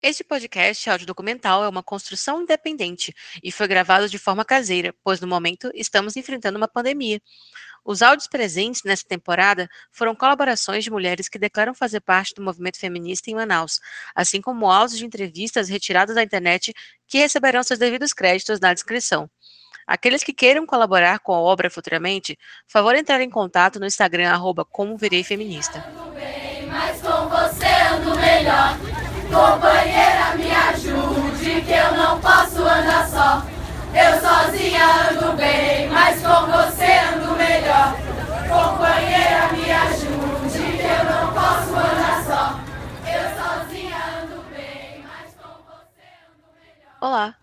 Este 0.00 0.22
podcast 0.22 0.88
audiodocumental 0.88 1.64
é 1.64 1.68
uma 1.68 1.82
construção 1.82 2.40
independente 2.40 3.12
e 3.42 3.50
foi 3.50 3.66
gravado 3.66 4.08
de 4.08 4.16
forma 4.16 4.44
caseira, 4.44 4.94
pois 5.02 5.20
no 5.20 5.26
momento 5.26 5.72
estamos 5.74 6.14
enfrentando 6.14 6.56
uma 6.56 6.68
pandemia. 6.68 7.20
Os 7.84 8.00
áudios 8.00 8.28
presentes 8.28 8.84
nessa 8.84 9.02
temporada 9.04 9.68
foram 9.90 10.14
colaborações 10.14 10.84
de 10.84 10.90
mulheres 10.90 11.28
que 11.28 11.36
declaram 11.36 11.74
fazer 11.74 11.98
parte 11.98 12.32
do 12.32 12.42
movimento 12.42 12.78
feminista 12.78 13.28
em 13.28 13.34
Manaus, 13.34 13.80
assim 14.14 14.40
como 14.40 14.70
áudios 14.70 15.00
de 15.00 15.04
entrevistas 15.04 15.68
retiradas 15.68 16.14
da 16.14 16.22
internet 16.22 16.72
que 17.08 17.18
receberão 17.18 17.64
seus 17.64 17.80
devidos 17.80 18.12
créditos 18.12 18.60
na 18.60 18.72
descrição. 18.72 19.28
Aqueles 19.84 20.22
que 20.22 20.32
queiram 20.32 20.64
colaborar 20.64 21.18
com 21.18 21.34
a 21.34 21.40
obra 21.40 21.68
futuramente, 21.68 22.38
favor 22.68 22.94
entrar 22.94 23.20
em 23.20 23.30
contato 23.30 23.80
no 23.80 23.86
Instagram 23.86 24.30
arroba 24.30 24.64
como 24.64 24.96
virei 24.96 25.24
feminista. 25.24 25.84
Companheira, 29.30 30.34
me 30.36 30.50
ajude, 30.50 31.60
que 31.60 31.72
eu 31.72 31.92
não 31.92 32.18
posso 32.18 32.62
andar 32.62 33.06
só. 33.08 33.42
Eu 33.94 34.20
sozinha 34.20 35.10
ando 35.10 35.36
bem, 35.36 35.88
mas 35.90 36.20
com 36.22 36.46
você 36.46 36.92
ando 37.12 37.36
melhor. 37.36 37.94
Companheira, 38.48 39.52
me 39.52 39.70
ajude, 39.70 40.76
que 40.76 40.82
eu 40.82 41.04
não 41.04 41.32
posso 41.34 41.74
andar 41.76 42.24
só. 42.24 42.60
Eu 43.06 43.24
sozinha 43.36 44.22
ando 44.22 44.42
bem, 44.50 45.04
mas 45.04 45.34
com 45.34 45.48
você 45.48 46.06
ando 46.24 46.48
melhor. 46.54 46.96
Olá, 46.98 47.34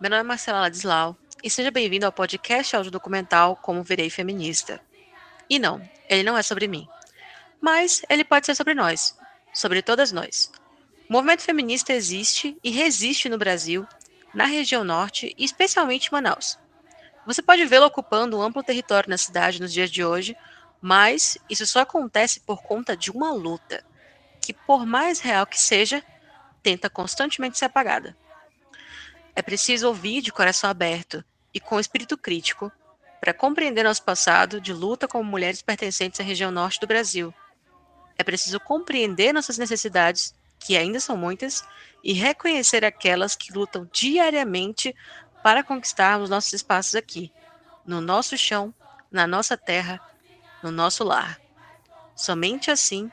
meu 0.00 0.10
nome 0.10 0.20
é 0.20 0.24
Marcela 0.24 0.62
Ladislau 0.62 1.16
e 1.44 1.48
seja 1.48 1.70
bem-vindo 1.70 2.06
ao 2.06 2.12
podcast 2.12 2.74
audiodocumental 2.74 3.54
Como 3.54 3.84
Virei 3.84 4.10
Feminista. 4.10 4.80
E 5.48 5.60
não, 5.60 5.80
ele 6.08 6.24
não 6.24 6.36
é 6.36 6.42
sobre 6.42 6.66
mim, 6.66 6.88
mas 7.60 8.02
ele 8.10 8.24
pode 8.24 8.46
ser 8.46 8.56
sobre 8.56 8.74
nós, 8.74 9.16
sobre 9.52 9.80
todas 9.80 10.10
nós. 10.10 10.50
O 11.10 11.12
movimento 11.12 11.42
feminista 11.42 11.92
existe 11.92 12.56
e 12.62 12.70
resiste 12.70 13.28
no 13.28 13.36
Brasil, 13.36 13.84
na 14.32 14.44
região 14.44 14.84
norte 14.84 15.34
e 15.36 15.44
especialmente 15.44 16.06
em 16.06 16.12
Manaus. 16.12 16.56
Você 17.26 17.42
pode 17.42 17.66
vê-lo 17.66 17.86
ocupando 17.86 18.38
um 18.38 18.42
amplo 18.42 18.62
território 18.62 19.10
na 19.10 19.18
cidade 19.18 19.60
nos 19.60 19.72
dias 19.72 19.90
de 19.90 20.04
hoje, 20.04 20.36
mas 20.80 21.36
isso 21.50 21.66
só 21.66 21.80
acontece 21.80 22.38
por 22.38 22.62
conta 22.62 22.96
de 22.96 23.10
uma 23.10 23.32
luta, 23.32 23.84
que, 24.40 24.52
por 24.52 24.86
mais 24.86 25.18
real 25.18 25.48
que 25.48 25.60
seja, 25.60 26.00
tenta 26.62 26.88
constantemente 26.88 27.58
ser 27.58 27.64
apagada. 27.64 28.16
É 29.34 29.42
preciso 29.42 29.88
ouvir 29.88 30.22
de 30.22 30.30
coração 30.30 30.70
aberto 30.70 31.24
e 31.52 31.58
com 31.58 31.80
espírito 31.80 32.16
crítico 32.16 32.70
para 33.20 33.34
compreender 33.34 33.82
nosso 33.82 34.04
passado 34.04 34.60
de 34.60 34.72
luta 34.72 35.08
como 35.08 35.24
mulheres 35.24 35.60
pertencentes 35.60 36.20
à 36.20 36.22
região 36.22 36.52
norte 36.52 36.78
do 36.78 36.86
Brasil. 36.86 37.34
É 38.16 38.22
preciso 38.22 38.60
compreender 38.60 39.32
nossas 39.32 39.58
necessidades 39.58 40.38
que 40.60 40.76
ainda 40.76 41.00
são 41.00 41.16
muitas, 41.16 41.64
e 42.04 42.12
reconhecer 42.12 42.84
aquelas 42.84 43.34
que 43.34 43.52
lutam 43.52 43.88
diariamente 43.90 44.94
para 45.42 45.64
conquistarmos 45.64 46.30
nossos 46.30 46.52
espaços 46.52 46.94
aqui, 46.94 47.32
no 47.84 48.00
nosso 48.00 48.36
chão, 48.36 48.72
na 49.10 49.26
nossa 49.26 49.56
terra, 49.56 50.00
no 50.62 50.70
nosso 50.70 51.02
lar. 51.02 51.40
Somente 52.14 52.70
assim 52.70 53.10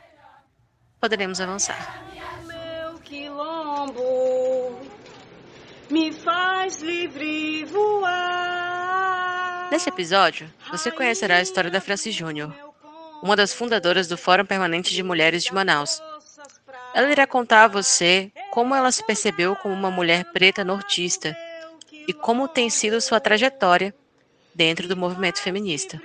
poderemos 0.99 1.39
avançar. 1.39 2.03
Meu 2.45 2.99
quilombo 2.99 4.79
me 5.89 6.11
faz 6.11 6.81
livre 6.81 7.63
voar. 7.65 8.27
Nesse 9.71 9.89
episódio, 9.89 10.53
você 10.69 10.91
conhecerá 10.91 11.37
a 11.37 11.41
história 11.41 11.71
da 11.71 11.79
Franci 11.81 12.11
Júnior, 12.11 12.53
uma 13.23 13.35
das 13.35 13.53
fundadoras 13.53 14.07
do 14.07 14.17
Fórum 14.17 14.45
Permanente 14.45 14.93
de 14.93 15.03
Mulheres 15.03 15.43
de 15.43 15.53
Manaus 15.53 16.01
ela 16.93 17.11
irá 17.11 17.27
contar 17.27 17.65
a 17.65 17.67
você 17.67 18.31
como 18.51 18.73
ela 18.73 18.91
se 18.91 19.05
percebeu 19.05 19.55
como 19.55 19.73
uma 19.73 19.91
mulher 19.91 20.25
preta 20.31 20.63
nortista 20.63 21.35
e 22.07 22.13
como 22.13 22.47
tem 22.47 22.69
sido 22.69 23.01
sua 23.01 23.19
trajetória 23.19 23.93
dentro 24.55 24.87
do 24.87 24.97
movimento 24.97 25.39
feminista. 25.39 26.01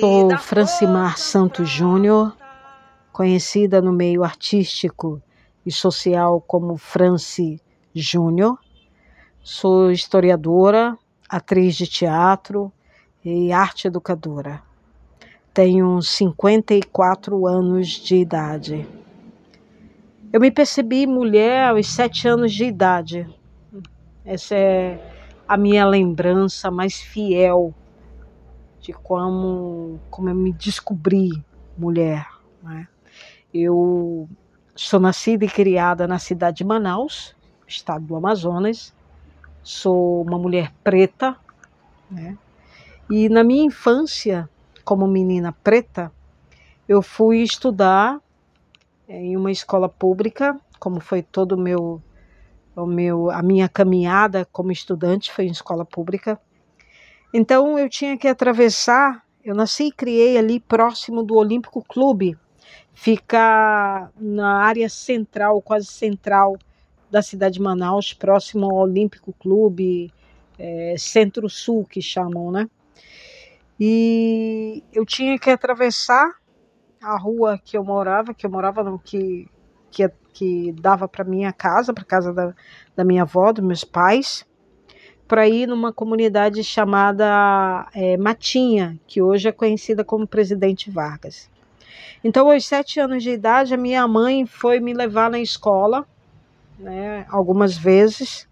Sou 0.00 0.36
Francimar 0.38 1.18
Santos 1.18 1.68
Júnior, 1.68 2.36
conhecida 3.12 3.80
no 3.80 3.92
meio 3.92 4.22
artístico 4.24 5.22
e 5.64 5.72
social 5.72 6.40
como 6.40 6.76
Franci 6.76 7.60
Júnior. 7.94 8.58
Sou 9.42 9.90
historiadora, 9.90 10.96
atriz 11.28 11.76
de 11.76 11.86
teatro, 11.86 12.72
e 13.28 13.52
arte 13.52 13.88
educadora. 13.88 14.62
Tenho 15.52 16.00
54 16.00 17.46
anos 17.46 17.88
de 17.88 18.16
idade. 18.16 18.88
Eu 20.32 20.40
me 20.40 20.50
percebi 20.50 21.06
mulher 21.06 21.68
aos 21.68 21.88
sete 21.88 22.26
anos 22.26 22.52
de 22.52 22.64
idade. 22.64 23.28
Essa 24.24 24.54
é 24.54 25.14
a 25.46 25.56
minha 25.56 25.86
lembrança 25.86 26.70
mais 26.70 27.00
fiel 27.00 27.74
de 28.80 28.92
como, 28.92 30.00
como 30.10 30.30
eu 30.30 30.34
me 30.34 30.52
descobri 30.52 31.30
mulher. 31.76 32.26
Né? 32.62 32.88
Eu 33.52 34.28
sou 34.74 35.00
nascida 35.00 35.44
e 35.44 35.48
criada 35.48 36.06
na 36.06 36.18
cidade 36.18 36.58
de 36.58 36.64
Manaus, 36.64 37.34
estado 37.66 38.04
do 38.04 38.16
Amazonas. 38.16 38.94
Sou 39.62 40.22
uma 40.22 40.38
mulher 40.38 40.72
preta, 40.82 41.36
né? 42.10 42.38
E 43.10 43.26
na 43.30 43.42
minha 43.42 43.64
infância, 43.64 44.50
como 44.84 45.06
menina 45.06 45.50
preta, 45.50 46.12
eu 46.86 47.00
fui 47.00 47.38
estudar 47.38 48.20
em 49.08 49.34
uma 49.34 49.50
escola 49.50 49.88
pública, 49.88 50.60
como 50.78 51.00
foi 51.00 51.22
todo 51.22 51.52
o 51.52 51.58
meu, 51.58 52.02
o 52.76 52.84
meu 52.84 53.30
a 53.30 53.42
minha 53.42 53.66
caminhada 53.66 54.46
como 54.52 54.70
estudante 54.70 55.32
foi 55.32 55.46
em 55.46 55.50
escola 55.50 55.86
pública. 55.86 56.38
Então 57.32 57.78
eu 57.78 57.88
tinha 57.88 58.14
que 58.18 58.28
atravessar, 58.28 59.24
eu 59.42 59.54
nasci 59.54 59.84
e 59.84 59.92
criei 59.92 60.36
ali 60.36 60.60
próximo 60.60 61.22
do 61.22 61.34
Olímpico 61.34 61.82
Clube, 61.82 62.36
fica 62.92 64.10
na 64.20 64.58
área 64.58 64.88
central, 64.90 65.62
quase 65.62 65.86
central 65.86 66.58
da 67.10 67.22
cidade 67.22 67.54
de 67.54 67.62
Manaus, 67.62 68.12
próximo 68.12 68.66
ao 68.66 68.76
Olímpico 68.76 69.32
Clube, 69.32 70.12
é, 70.58 70.94
Centro-Sul 70.98 71.86
que 71.86 72.02
chamam, 72.02 72.50
né? 72.50 72.68
E 73.78 74.82
eu 74.92 75.06
tinha 75.06 75.38
que 75.38 75.50
atravessar 75.50 76.34
a 77.00 77.16
rua 77.16 77.58
que 77.62 77.76
eu 77.76 77.84
morava, 77.84 78.34
que 78.34 78.44
eu 78.44 78.50
morava 78.50 78.98
que 79.04 79.48
que, 79.90 80.08
que 80.32 80.72
dava 80.72 81.08
para 81.08 81.24
minha 81.24 81.52
casa, 81.52 81.92
para 81.92 82.04
casa 82.04 82.32
da, 82.32 82.54
da 82.94 83.04
minha 83.04 83.22
avó, 83.22 83.52
dos 83.52 83.64
meus 83.64 83.84
pais, 83.84 84.46
para 85.26 85.48
ir 85.48 85.66
numa 85.66 85.92
comunidade 85.92 86.62
chamada 86.64 87.88
é, 87.94 88.16
Matinha, 88.16 88.98
que 89.06 89.20
hoje 89.20 89.48
é 89.48 89.52
conhecida 89.52 90.04
como 90.04 90.26
Presidente 90.26 90.90
Vargas. 90.90 91.50
Então, 92.22 92.50
aos 92.50 92.66
sete 92.66 92.98
anos 92.98 93.22
de 93.22 93.30
idade, 93.30 93.74
a 93.74 93.76
minha 93.76 94.06
mãe 94.08 94.46
foi 94.46 94.80
me 94.80 94.92
levar 94.92 95.30
na 95.30 95.38
escola, 95.38 96.06
né, 96.78 97.26
algumas 97.28 97.76
vezes, 97.76 98.48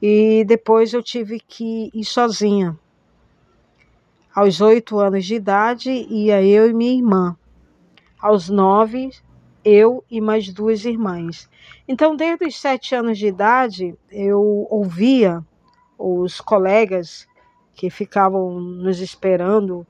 e 0.00 0.44
depois 0.46 0.92
eu 0.92 1.02
tive 1.02 1.40
que 1.40 1.90
ir 1.94 2.04
sozinha 2.04 2.78
aos 4.34 4.60
oito 4.60 4.98
anos 4.98 5.26
de 5.26 5.34
idade, 5.34 5.90
ia 5.90 6.42
eu 6.42 6.68
e 6.68 6.72
minha 6.72 6.94
irmã. 6.94 7.36
Aos 8.20 8.48
nove, 8.48 9.10
eu 9.64 10.04
e 10.10 10.20
mais 10.20 10.52
duas 10.52 10.84
irmãs. 10.84 11.48
Então, 11.86 12.16
desde 12.16 12.46
os 12.46 12.60
sete 12.60 12.94
anos 12.94 13.18
de 13.18 13.26
idade, 13.26 13.94
eu 14.10 14.66
ouvia 14.70 15.44
os 15.98 16.40
colegas 16.40 17.28
que 17.74 17.90
ficavam 17.90 18.60
nos 18.60 19.00
esperando 19.00 19.86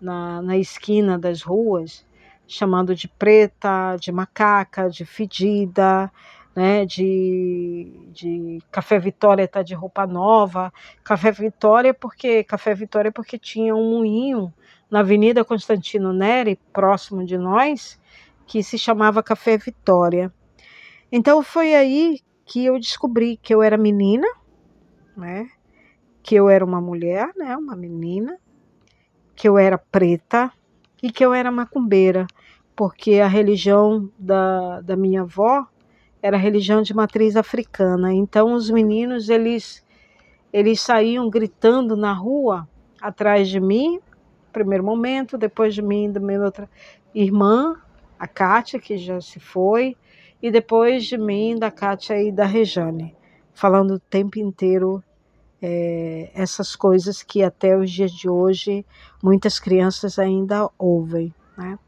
na, 0.00 0.42
na 0.42 0.56
esquina 0.56 1.18
das 1.18 1.42
ruas, 1.42 2.06
chamando 2.46 2.94
de 2.94 3.08
preta, 3.08 3.96
de 4.00 4.12
macaca, 4.12 4.88
de 4.88 5.04
fedida, 5.04 6.10
né, 6.58 6.84
de, 6.84 8.08
de 8.12 8.58
Café 8.68 8.98
Vitória 8.98 9.46
tá 9.46 9.62
de 9.62 9.74
roupa 9.74 10.04
nova, 10.08 10.72
Café 11.04 11.30
Vitória 11.30 11.94
porque 11.94 12.42
Café 12.42 12.74
Vitória 12.74 13.12
porque 13.12 13.38
tinha 13.38 13.76
um 13.76 13.92
moinho 13.92 14.52
na 14.90 14.98
Avenida 14.98 15.44
Constantino 15.44 16.12
Neri, 16.12 16.58
próximo 16.72 17.24
de 17.24 17.38
nós, 17.38 17.96
que 18.44 18.60
se 18.60 18.76
chamava 18.76 19.22
Café 19.22 19.56
Vitória. 19.56 20.34
Então 21.12 21.44
foi 21.44 21.76
aí 21.76 22.18
que 22.44 22.64
eu 22.64 22.76
descobri 22.76 23.36
que 23.36 23.54
eu 23.54 23.62
era 23.62 23.76
menina, 23.76 24.26
né? 25.16 25.48
Que 26.24 26.34
eu 26.34 26.48
era 26.48 26.64
uma 26.64 26.80
mulher, 26.80 27.30
né? 27.36 27.56
Uma 27.56 27.76
menina, 27.76 28.36
que 29.36 29.48
eu 29.48 29.56
era 29.56 29.78
preta 29.78 30.52
e 31.00 31.12
que 31.12 31.24
eu 31.24 31.32
era 31.32 31.52
macumbeira, 31.52 32.26
porque 32.74 33.20
a 33.20 33.28
religião 33.28 34.10
da, 34.18 34.80
da 34.80 34.96
minha 34.96 35.20
avó 35.22 35.64
era 36.22 36.36
religião 36.36 36.82
de 36.82 36.94
matriz 36.94 37.36
africana. 37.36 38.12
Então 38.12 38.54
os 38.54 38.70
meninos 38.70 39.28
eles 39.28 39.86
eles 40.52 40.80
saíam 40.80 41.28
gritando 41.28 41.96
na 41.96 42.12
rua 42.12 42.66
atrás 43.00 43.48
de 43.48 43.60
mim 43.60 44.00
primeiro 44.58 44.82
momento, 44.82 45.38
depois 45.38 45.74
de 45.74 45.82
mim, 45.82 46.10
da 46.10 46.18
minha 46.18 46.42
outra 46.42 46.68
irmã, 47.14 47.76
a 48.18 48.26
Kátia, 48.26 48.80
que 48.80 48.96
já 48.96 49.20
se 49.20 49.38
foi, 49.38 49.96
e 50.42 50.50
depois 50.50 51.04
de 51.04 51.16
mim, 51.16 51.56
da 51.56 51.70
Kátia 51.70 52.20
e 52.20 52.32
da 52.32 52.44
Rejane, 52.44 53.16
falando 53.54 53.94
o 53.94 54.00
tempo 54.00 54.38
inteiro 54.38 55.02
é, 55.62 56.30
essas 56.34 56.74
coisas 56.74 57.22
que 57.22 57.42
até 57.42 57.76
os 57.76 57.90
dias 57.90 58.12
de 58.12 58.28
hoje 58.28 58.84
muitas 59.22 59.58
crianças 59.60 60.18
ainda 60.18 60.68
ouvem. 60.76 61.32
Né? 61.56 61.78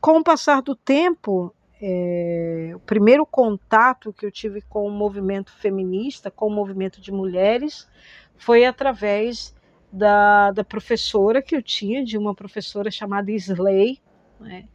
Com 0.00 0.18
o 0.18 0.24
passar 0.24 0.62
do 0.62 0.74
tempo, 0.74 1.54
é, 1.80 2.72
o 2.74 2.80
primeiro 2.80 3.24
contato 3.24 4.12
que 4.12 4.26
eu 4.26 4.30
tive 4.30 4.60
com 4.60 4.86
o 4.86 4.90
movimento 4.90 5.52
feminista, 5.52 6.30
com 6.30 6.46
o 6.46 6.50
movimento 6.50 7.00
de 7.00 7.10
mulheres, 7.10 7.88
foi 8.36 8.66
através 8.66 9.54
da, 9.90 10.50
da 10.50 10.62
professora 10.62 11.40
que 11.40 11.56
eu 11.56 11.62
tinha, 11.62 12.04
de 12.04 12.18
uma 12.18 12.34
professora 12.34 12.90
chamada 12.90 13.32
Slay, 13.32 13.98
né, 14.38 14.68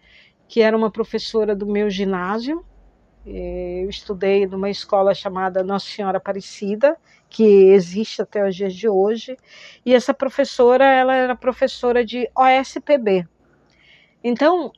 que 0.47 0.61
era 0.61 0.75
uma 0.75 0.89
professora 0.89 1.55
do 1.55 1.67
meu 1.67 1.89
ginásio. 1.89 2.65
É, 3.25 3.83
eu 3.83 3.89
estudei 3.89 4.45
numa 4.47 4.69
escola 4.69 5.13
chamada 5.13 5.63
Nossa 5.63 5.87
Senhora 5.87 6.17
Aparecida, 6.17 6.97
que 7.29 7.43
existe 7.43 8.21
até 8.21 8.47
os 8.47 8.55
dias 8.55 8.73
de 8.73 8.87
hoje, 8.87 9.37
e 9.85 9.93
essa 9.93 10.13
professora, 10.13 10.85
ela 10.85 11.15
era 11.15 11.35
professora 11.35 12.03
de 12.03 12.29
OSPB. 12.35 13.27
Então, 14.23 14.71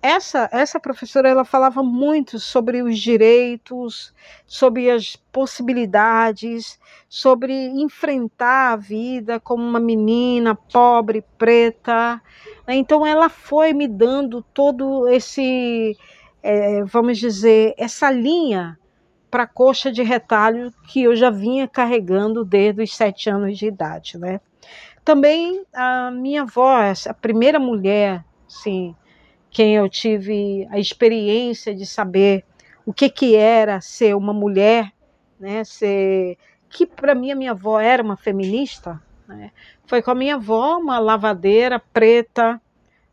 essa 0.00 0.48
essa 0.52 0.78
professora 0.78 1.28
ela 1.28 1.44
falava 1.44 1.82
muito 1.82 2.38
sobre 2.38 2.82
os 2.82 2.98
direitos, 2.98 4.14
sobre 4.46 4.90
as 4.90 5.16
possibilidades, 5.16 6.78
sobre 7.08 7.52
enfrentar 7.52 8.72
a 8.72 8.76
vida 8.76 9.40
como 9.40 9.62
uma 9.62 9.80
menina 9.80 10.54
pobre, 10.54 11.24
preta. 11.36 12.22
Então 12.66 13.06
ela 13.06 13.28
foi 13.28 13.72
me 13.72 13.88
dando 13.88 14.42
todo 14.54 15.08
esse, 15.08 15.96
é, 16.42 16.84
vamos 16.84 17.18
dizer, 17.18 17.74
essa 17.76 18.10
linha 18.10 18.78
para 19.30 19.42
a 19.42 19.48
coxa 19.48 19.90
de 19.90 20.02
retalho 20.02 20.72
que 20.86 21.02
eu 21.02 21.14
já 21.16 21.30
vinha 21.30 21.66
carregando 21.68 22.44
desde 22.44 22.82
os 22.82 22.94
sete 22.96 23.28
anos 23.28 23.58
de 23.58 23.66
idade, 23.66 24.16
né? 24.16 24.40
Também 25.04 25.64
a 25.74 26.10
minha 26.10 26.42
avó, 26.42 26.78
a 27.08 27.14
primeira 27.14 27.58
mulher, 27.58 28.24
sim, 28.46 28.94
quem 29.50 29.76
eu 29.76 29.88
tive 29.88 30.66
a 30.70 30.78
experiência 30.78 31.74
de 31.74 31.86
saber 31.86 32.44
o 32.84 32.92
que, 32.92 33.08
que 33.08 33.36
era 33.36 33.80
ser 33.80 34.14
uma 34.14 34.32
mulher, 34.32 34.92
né, 35.38 35.64
ser 35.64 36.36
que 36.68 36.86
para 36.86 37.14
mim 37.14 37.30
a 37.30 37.36
minha 37.36 37.52
avó 37.52 37.80
era 37.80 38.02
uma 38.02 38.16
feminista, 38.16 39.00
né, 39.26 39.50
foi 39.86 40.02
com 40.02 40.10
a 40.10 40.14
minha 40.14 40.36
avó, 40.36 40.78
uma 40.78 40.98
lavadeira 40.98 41.78
preta, 41.78 42.60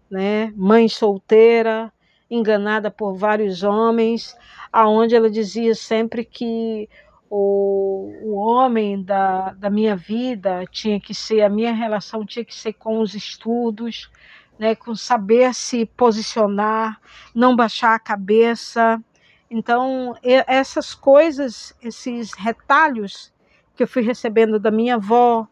né, 0.10 0.52
mãe 0.56 0.88
solteira, 0.88 1.92
enganada 2.30 2.90
por 2.90 3.16
vários 3.16 3.64
homens, 3.64 4.36
aonde 4.72 5.16
ela 5.16 5.30
dizia 5.30 5.76
sempre 5.76 6.24
que 6.24 6.90
o, 7.30 8.12
o 8.24 8.36
homem 8.36 9.02
da, 9.02 9.54
da 9.54 9.70
minha 9.70 9.96
vida 9.96 10.66
tinha 10.72 11.00
que 11.00 11.14
ser, 11.14 11.42
a 11.42 11.50
minha 11.50 11.74
relação 11.74 12.26
tinha 12.26 12.46
que 12.46 12.56
ser 12.56 12.74
com 12.74 13.00
os 13.00 13.14
estudos, 13.14 14.10
né, 14.58 14.76
com 14.76 14.96
saber 14.96 15.54
se 15.54 15.86
posicionar, 15.86 17.00
não 17.34 17.56
baixar 17.56 17.96
a 17.96 18.00
cabeça. 18.00 19.02
Então, 19.50 20.16
essas 20.24 20.94
coisas, 20.94 21.76
esses 21.82 22.34
retalhos 22.34 23.34
que 23.76 23.84
eu 23.84 23.88
fui 23.88 24.02
recebendo 24.02 24.60
da 24.60 24.72
minha 24.72 24.96
avó, 24.96 25.48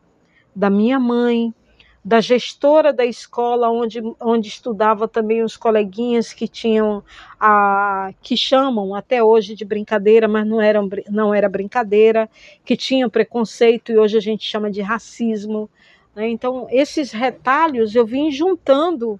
da 0.56 0.70
minha 0.70 1.00
mãe, 1.00 1.54
da 2.04 2.20
gestora 2.20 2.92
da 2.92 3.06
escola 3.06 3.70
onde, 3.70 4.02
onde 4.20 4.50
estudava 4.50 5.08
também 5.08 5.42
os 5.42 5.56
coleguinhas 5.56 6.34
que 6.34 6.48
tinham 6.50 7.02
a 7.40 8.12
que 8.22 8.36
chamam 8.36 8.94
até 8.94 9.24
hoje 9.24 9.56
de 9.56 9.64
brincadeira, 9.64 10.28
mas 10.28 10.46
não 10.46 10.60
era, 10.60 10.82
não 11.10 11.34
era 11.34 11.48
brincadeira, 11.48 12.30
que 12.66 12.76
tinham 12.76 13.10
preconceito 13.10 13.92
e 13.92 13.98
hoje 13.98 14.18
a 14.18 14.22
gente 14.22 14.44
chama 14.46 14.70
de 14.70 14.82
racismo. 14.82 15.70
Né? 16.16 16.30
Então, 16.30 16.68
esses 16.70 17.12
retalhos 17.12 17.96
eu 17.96 18.06
vim 18.06 18.32
juntando 18.32 19.20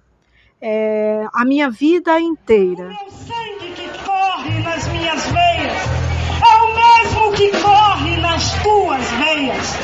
é, 0.60 1.26
a 1.32 1.44
minha 1.44 1.68
vida 1.70 2.18
inteira. 2.20 2.84
O 2.84 2.88
meu 2.88 3.10
sangue 3.10 3.72
que 3.74 3.88
corre 4.04 4.58
nas 4.60 4.88
minhas 4.88 5.26
veias 5.26 6.04
é 6.42 6.56
o 6.62 6.74
mesmo 6.74 7.32
que 7.32 7.50
corre 7.62 8.16
nas 8.18 8.62
tuas 8.62 9.10
veias. 9.12 9.74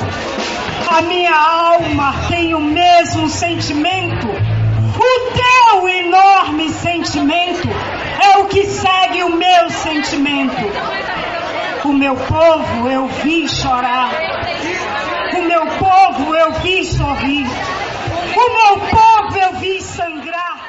A 0.88 1.02
minha 1.02 1.34
alma 1.34 2.14
tem 2.28 2.54
o 2.54 2.60
mesmo 2.60 3.28
sentimento. 3.28 4.26
O 4.26 5.72
teu 5.72 5.88
enorme 5.88 6.68
sentimento 6.70 7.68
é 8.22 8.38
o 8.38 8.46
que 8.46 8.64
segue 8.66 9.22
o 9.22 9.34
meu 9.34 9.70
sentimento. 9.70 10.56
O 11.84 11.92
meu 11.92 12.14
povo 12.14 12.88
eu 12.88 13.06
vi 13.06 13.48
chorar 13.48 14.10
o 15.40 15.42
meu 15.42 15.62
povo 15.78 16.34
eu 16.34 16.52
vi 16.60 16.84
sorrir. 16.84 17.46
O 18.36 18.76
meu 18.76 18.88
povo 18.90 19.38
eu 19.38 19.60
vi 19.60 19.80
sangrar. 19.80 20.60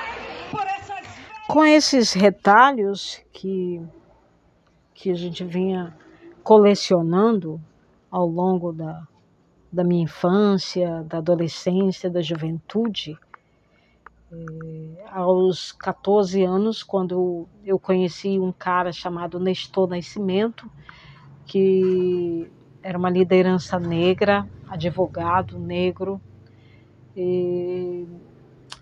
Essas... 0.78 1.08
Com 1.48 1.66
esses 1.66 2.14
retalhos 2.14 3.22
que, 3.34 3.82
que 4.94 5.10
a 5.10 5.16
gente 5.16 5.44
vinha 5.44 5.96
colecionando 6.44 7.60
ao 8.10 8.28
longo 8.28 8.72
da, 8.72 9.08
da 9.72 9.84
minha 9.84 10.04
infância, 10.04 11.04
da 11.04 11.18
adolescência, 11.18 12.10
da 12.10 12.22
juventude, 12.22 13.18
eh, 14.32 15.04
aos 15.12 15.72
14 15.72 16.44
anos, 16.44 16.84
quando 16.84 17.48
eu 17.66 17.80
conheci 17.80 18.40
um 18.40 18.52
cara 18.52 18.92
chamado 18.92 19.40
Nestor 19.40 19.90
Nascimento, 19.90 20.70
que 21.52 22.50
era 22.82 22.98
uma 22.98 23.10
liderança 23.10 23.78
negra, 23.78 24.48
advogado 24.70 25.60
negro, 25.60 26.22
e, 27.14 28.08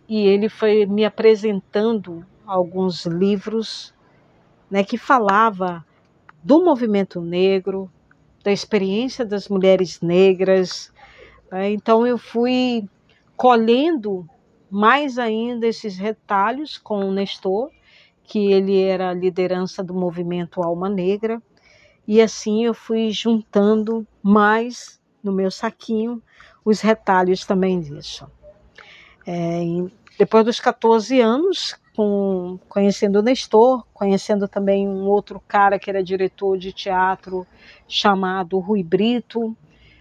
e 0.07 0.27
ele 0.27 0.48
foi 0.50 0.86
me 0.86 1.04
apresentando 1.04 2.24
alguns 2.45 3.07
livros 3.07 3.92
né, 4.69 4.83
que 4.83 5.00
falava 5.00 5.83
do 6.44 6.63
movimento 6.63 7.19
negro, 7.19 7.92
da 8.44 8.51
experiência 8.51 9.25
das 9.25 9.50
mulheres 9.50 10.00
negras. 10.00 10.94
Né? 11.51 11.72
Então 11.72 12.06
eu 12.06 12.19
fui 12.19 12.88
colhendo 13.36 14.30
mais 14.69 15.18
ainda 15.18 15.65
esses 15.65 15.98
retalhos 15.98 16.77
com 16.77 17.00
o 17.00 17.12
Nestor, 17.12 17.72
que 18.24 18.51
ele 18.51 18.79
era 18.79 19.10
a 19.10 19.13
liderança 19.13 19.84
do 19.84 19.96
movimento 19.96 20.62
Alma 20.62 20.88
Negra, 20.88 21.41
e 22.10 22.20
assim 22.20 22.66
eu 22.66 22.74
fui 22.74 23.12
juntando 23.12 24.04
mais 24.24 25.00
no 25.24 25.32
meu 25.32 25.51
saquinho 25.51 26.20
os 26.66 26.82
retalhos 26.82 27.46
também 27.46 27.80
disso. 27.80 28.25
É, 29.28 29.62
depois 30.18 30.44
dos 30.44 30.60
14 30.60 31.22
anos, 31.22 31.75
com, 31.96 32.58
conhecendo 32.68 33.20
o 33.20 33.22
Nestor, 33.22 33.86
conhecendo 33.94 34.48
também 34.48 34.89
um 34.89 35.04
outro 35.04 35.39
cara 35.48 35.78
que 35.78 35.88
era 35.88 36.04
diretor 36.04 36.58
de 36.58 36.74
teatro 36.74 37.46
chamado 37.88 38.58
Rui 38.58 38.82
Brito. 38.82 39.56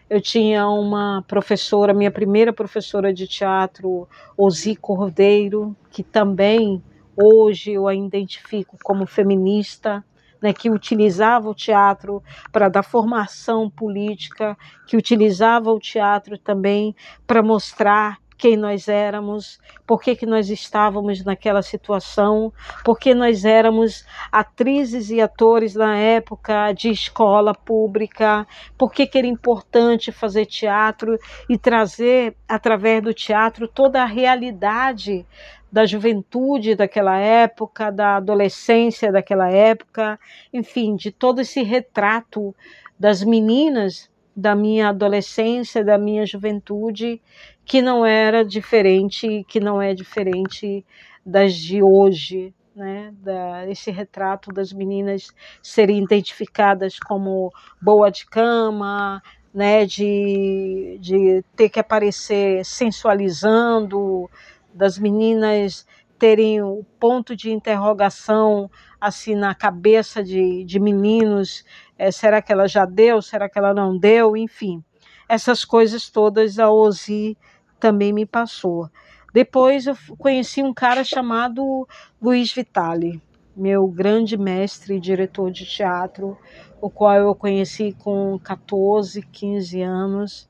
Eu 0.08 0.22
tinha 0.22 0.66
uma 0.66 1.22
professora, 1.28 1.92
minha 1.92 2.10
primeira 2.10 2.54
professora 2.54 3.12
de 3.12 3.26
teatro, 3.26 4.08
Ozi 4.34 4.74
Cordeiro, 4.76 5.76
que 5.90 6.02
também 6.02 6.82
hoje 7.14 7.72
eu 7.72 7.86
a 7.86 7.94
identifico 7.94 8.78
como 8.82 9.04
feminista 9.04 10.02
né, 10.40 10.52
que 10.52 10.70
utilizava 10.70 11.48
o 11.48 11.54
teatro 11.54 12.22
para 12.52 12.68
dar 12.68 12.82
formação 12.82 13.68
política, 13.68 14.56
que 14.86 14.96
utilizava 14.96 15.70
o 15.70 15.78
teatro 15.78 16.38
também 16.38 16.94
para 17.26 17.42
mostrar 17.42 18.18
quem 18.38 18.56
nós 18.56 18.86
éramos, 18.86 19.58
por 19.84 20.00
que, 20.00 20.14
que 20.14 20.24
nós 20.24 20.48
estávamos 20.48 21.24
naquela 21.24 21.60
situação, 21.60 22.52
porque 22.84 23.12
nós 23.12 23.44
éramos 23.44 24.06
atrizes 24.30 25.10
e 25.10 25.20
atores 25.20 25.74
na 25.74 25.96
época 25.96 26.72
de 26.72 26.88
escola 26.88 27.52
pública, 27.52 28.46
por 28.78 28.92
que, 28.92 29.08
que 29.08 29.18
era 29.18 29.26
importante 29.26 30.12
fazer 30.12 30.46
teatro 30.46 31.18
e 31.48 31.58
trazer, 31.58 32.36
através 32.48 33.02
do 33.02 33.12
teatro, 33.12 33.66
toda 33.66 34.02
a 34.02 34.06
realidade 34.06 35.26
da 35.70 35.84
juventude 35.84 36.74
daquela 36.74 37.18
época, 37.18 37.90
da 37.90 38.16
adolescência 38.16 39.12
daquela 39.12 39.50
época, 39.50 40.18
enfim, 40.52 40.96
de 40.96 41.10
todo 41.10 41.40
esse 41.40 41.62
retrato 41.62 42.54
das 42.98 43.22
meninas 43.22 44.10
da 44.34 44.54
minha 44.54 44.90
adolescência, 44.90 45.84
da 45.84 45.98
minha 45.98 46.24
juventude, 46.24 47.20
que 47.64 47.82
não 47.82 48.06
era 48.06 48.44
diferente, 48.44 49.44
que 49.48 49.58
não 49.58 49.82
é 49.82 49.92
diferente 49.92 50.84
das 51.26 51.54
de 51.54 51.82
hoje, 51.82 52.54
né? 52.74 53.12
Da, 53.20 53.68
esse 53.68 53.90
retrato 53.90 54.52
das 54.52 54.72
meninas 54.72 55.28
serem 55.60 56.02
identificadas 56.02 56.98
como 57.00 57.52
boa 57.82 58.10
de 58.10 58.24
cama, 58.26 59.20
né? 59.52 59.84
De, 59.84 60.98
de 61.00 61.44
ter 61.56 61.68
que 61.68 61.80
aparecer 61.80 62.64
sensualizando, 62.64 64.30
das 64.78 64.96
meninas 64.98 65.84
terem 66.18 66.62
o 66.62 66.84
ponto 66.98 67.36
de 67.36 67.50
interrogação 67.50 68.70
assim 69.00 69.34
na 69.34 69.54
cabeça 69.54 70.22
de, 70.22 70.64
de 70.64 70.80
meninos, 70.80 71.64
é, 71.96 72.10
será 72.10 72.40
que 72.40 72.52
ela 72.52 72.66
já 72.66 72.84
deu, 72.84 73.20
será 73.20 73.48
que 73.48 73.58
ela 73.58 73.74
não 73.74 73.96
deu, 73.96 74.36
enfim, 74.36 74.82
essas 75.28 75.64
coisas 75.64 76.08
todas 76.08 76.58
a 76.58 76.70
Ozi 76.70 77.36
também 77.78 78.12
me 78.12 78.26
passou. 78.26 78.88
Depois 79.32 79.86
eu 79.86 79.96
conheci 80.16 80.62
um 80.62 80.72
cara 80.72 81.04
chamado 81.04 81.86
Luiz 82.20 82.52
Vitali, 82.52 83.22
meu 83.54 83.86
grande 83.86 84.36
mestre 84.36 84.96
e 84.96 85.00
diretor 85.00 85.50
de 85.50 85.66
teatro, 85.66 86.36
o 86.80 86.88
qual 86.88 87.16
eu 87.16 87.34
conheci 87.34 87.94
com 87.98 88.38
14, 88.42 89.22
15 89.22 89.82
anos 89.82 90.48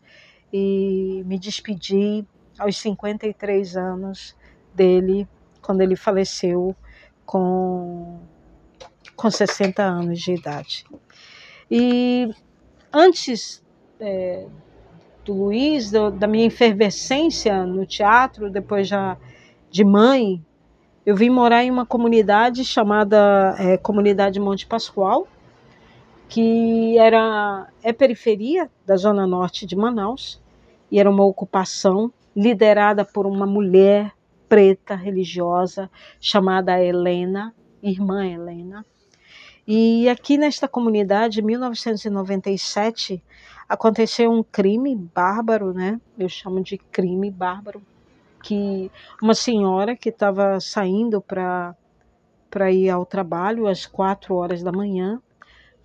e 0.52 1.22
me 1.26 1.38
despedi 1.38 2.24
aos 2.58 2.76
53 2.78 3.76
anos 3.76 4.36
dele, 4.74 5.28
quando 5.62 5.80
ele 5.80 5.96
faleceu 5.96 6.74
com, 7.24 8.20
com 9.14 9.30
60 9.30 9.82
anos 9.82 10.20
de 10.20 10.32
idade. 10.34 10.84
E 11.70 12.30
antes 12.92 13.62
é, 14.00 14.46
do 15.24 15.34
Luiz, 15.34 15.90
do, 15.90 16.10
da 16.10 16.26
minha 16.26 16.46
efervescência 16.46 17.64
no 17.64 17.84
teatro, 17.84 18.50
depois 18.50 18.88
já 18.88 19.16
de 19.70 19.84
mãe, 19.84 20.42
eu 21.04 21.14
vim 21.14 21.30
morar 21.30 21.64
em 21.64 21.70
uma 21.70 21.86
comunidade 21.86 22.64
chamada 22.64 23.54
é, 23.58 23.76
Comunidade 23.76 24.40
Monte 24.40 24.66
Pascoal, 24.66 25.28
que 26.28 26.98
era 26.98 27.66
é 27.82 27.92
periferia 27.92 28.70
da 28.86 28.96
zona 28.96 29.26
norte 29.26 29.66
de 29.66 29.74
Manaus 29.74 30.40
e 30.90 30.98
era 30.98 31.08
uma 31.08 31.24
ocupação 31.24 32.12
liderada 32.34 33.04
por 33.04 33.26
uma 33.26 33.46
mulher 33.46 34.12
preta 34.48 34.94
religiosa 34.94 35.90
chamada 36.20 36.82
Helena, 36.82 37.54
irmã 37.82 38.26
Helena. 38.26 38.84
E 39.66 40.08
aqui 40.08 40.38
nesta 40.38 40.66
comunidade, 40.66 41.40
em 41.40 41.44
1997, 41.44 43.22
aconteceu 43.68 44.32
um 44.32 44.42
crime 44.42 44.96
bárbaro, 44.96 45.74
né? 45.74 46.00
Eu 46.18 46.28
chamo 46.28 46.62
de 46.62 46.78
crime 46.78 47.30
bárbaro, 47.30 47.82
que 48.42 48.90
uma 49.22 49.34
senhora 49.34 49.94
que 49.94 50.08
estava 50.08 50.58
saindo 50.60 51.20
para 51.20 51.76
para 52.50 52.72
ir 52.72 52.88
ao 52.88 53.04
trabalho 53.04 53.66
às 53.66 53.84
quatro 53.84 54.34
horas 54.34 54.62
da 54.62 54.72
manhã 54.72 55.20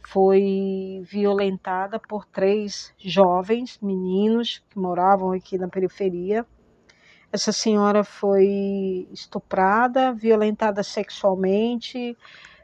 foi 0.06 1.02
violentada 1.04 2.00
por 2.00 2.26
três 2.26 2.94
jovens 2.98 3.80
meninos 3.82 4.64
que 4.70 4.78
moravam 4.78 5.32
aqui 5.32 5.58
na 5.58 5.68
periferia. 5.68 6.46
Essa 7.32 7.52
senhora 7.52 8.04
foi 8.04 9.08
estuprada, 9.12 10.14
violentada 10.14 10.84
sexualmente, 10.84 12.18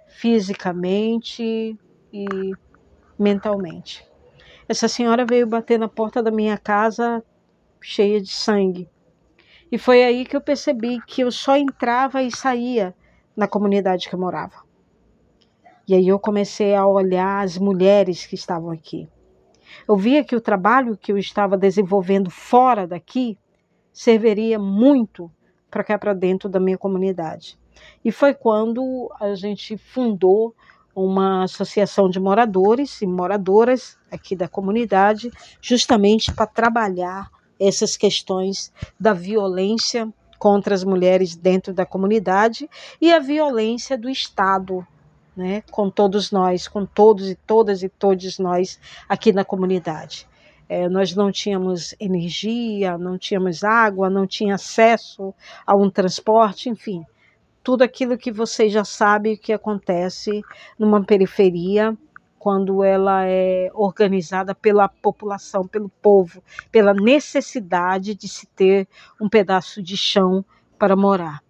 fisicamente 0.08 1.77
e 2.13 2.25
mentalmente. 3.17 4.08
Essa 4.67 4.88
senhora 4.88 5.25
veio 5.25 5.48
bater 5.48 5.79
na 5.79 5.88
porta 5.88 6.22
da 6.22 6.29
minha 6.29 6.58
casa 6.58 7.24
cheia 7.81 8.22
de 8.22 8.31
sangue. 8.31 8.88
E 9.72 9.77
foi 9.77 10.03
aí 10.03 10.25
que 10.25 10.36
eu 10.36 10.41
percebi 10.41 11.00
que 11.08 11.22
eu 11.22 11.31
só 11.31 11.55
entrava 11.55 12.22
e 12.22 12.36
saía 12.36 12.93
na 13.36 13.48
comunidade 13.48 14.08
que 14.08 14.13
eu 14.13 14.19
morava. 14.19 14.69
E 15.89 15.96
aí 15.96 16.08
eu 16.08 16.19
comecei 16.19 16.75
a 16.75 16.86
olhar 16.86 17.43
as 17.43 17.58
mulheres 17.58 18.24
que 18.27 18.36
estavam 18.36 18.69
aqui. 18.69 19.10
Eu 19.88 19.98
via 19.98 20.24
que 20.24 20.36
o 20.36 20.41
trabalho 20.41 20.96
que 20.96 21.12
eu 21.12 21.17
estava 21.17 21.58
desenvolvendo 21.58 22.29
fora 22.29 22.86
daqui 22.86 23.36
serviria 23.91 24.60
muito 24.60 25.31
para 25.67 25.84
cá 25.84 25.98
para 25.98 26.13
dentro 26.13 26.48
da 26.48 26.60
minha 26.60 26.77
comunidade. 26.77 27.58
E 28.05 28.12
foi 28.12 28.36
quando 28.36 29.12
a 29.19 29.34
gente 29.34 29.77
fundou 29.77 30.53
uma 30.93 31.46
associação 31.46 32.08
de 32.08 32.19
moradores 32.19 33.01
e 33.01 33.08
moradoras 33.08 33.98
aqui 34.12 34.36
da 34.36 34.48
comunidade, 34.48 35.31
justamente 35.60 36.31
para 36.31 36.46
trabalhar 36.46 37.31
essas 37.60 37.98
questões 37.98 38.72
da 39.00 39.13
violência 39.13 40.08
contra 40.38 40.75
as 40.75 40.84
mulheres 40.84 41.36
dentro 41.36 41.74
da 41.74 41.84
comunidade 41.84 42.69
e 43.01 43.12
a 43.12 43.17
violência 43.17 43.98
do 43.98 44.08
Estado, 44.08 44.86
né, 45.39 45.63
com 45.72 45.89
todos 45.89 46.31
nós, 46.31 46.67
com 46.67 46.86
todos 46.86 47.31
e 47.31 47.36
todas 47.36 47.81
e 47.81 47.88
todos 47.88 48.38
nós 48.39 48.77
aqui 49.08 49.31
na 49.31 49.46
comunidade. 49.46 50.27
É, 50.67 50.89
nós 50.89 51.15
não 51.15 51.31
tínhamos 51.31 51.96
energia, 51.98 52.98
não 52.98 53.17
tínhamos 53.17 53.63
água, 53.63 54.10
não 54.10 54.27
tinha 54.27 54.55
acesso 54.55 55.34
a 55.65 55.74
um 55.77 55.89
transporte, 55.89 56.69
enfim 56.69 57.05
tudo 57.62 57.84
aquilo 57.84 58.17
que 58.17 58.31
você 58.31 58.69
já 58.69 58.84
sabe 58.84 59.38
que 59.38 59.53
acontece 59.53 60.41
numa 60.77 61.03
periferia 61.03 61.96
quando 62.39 62.84
ela 62.84 63.25
é 63.27 63.69
organizada 63.74 64.55
pela 64.55 64.88
população, 64.88 65.67
pelo 65.67 65.89
povo, 66.01 66.41
pela 66.72 66.93
necessidade 66.93 68.15
de 68.15 68.27
se 68.27 68.48
ter 68.48 68.88
um 69.22 69.27
pedaço 69.27 69.84
de 69.84 69.98
chão 69.98 70.43
para 70.79 70.96
morar. 70.96 71.43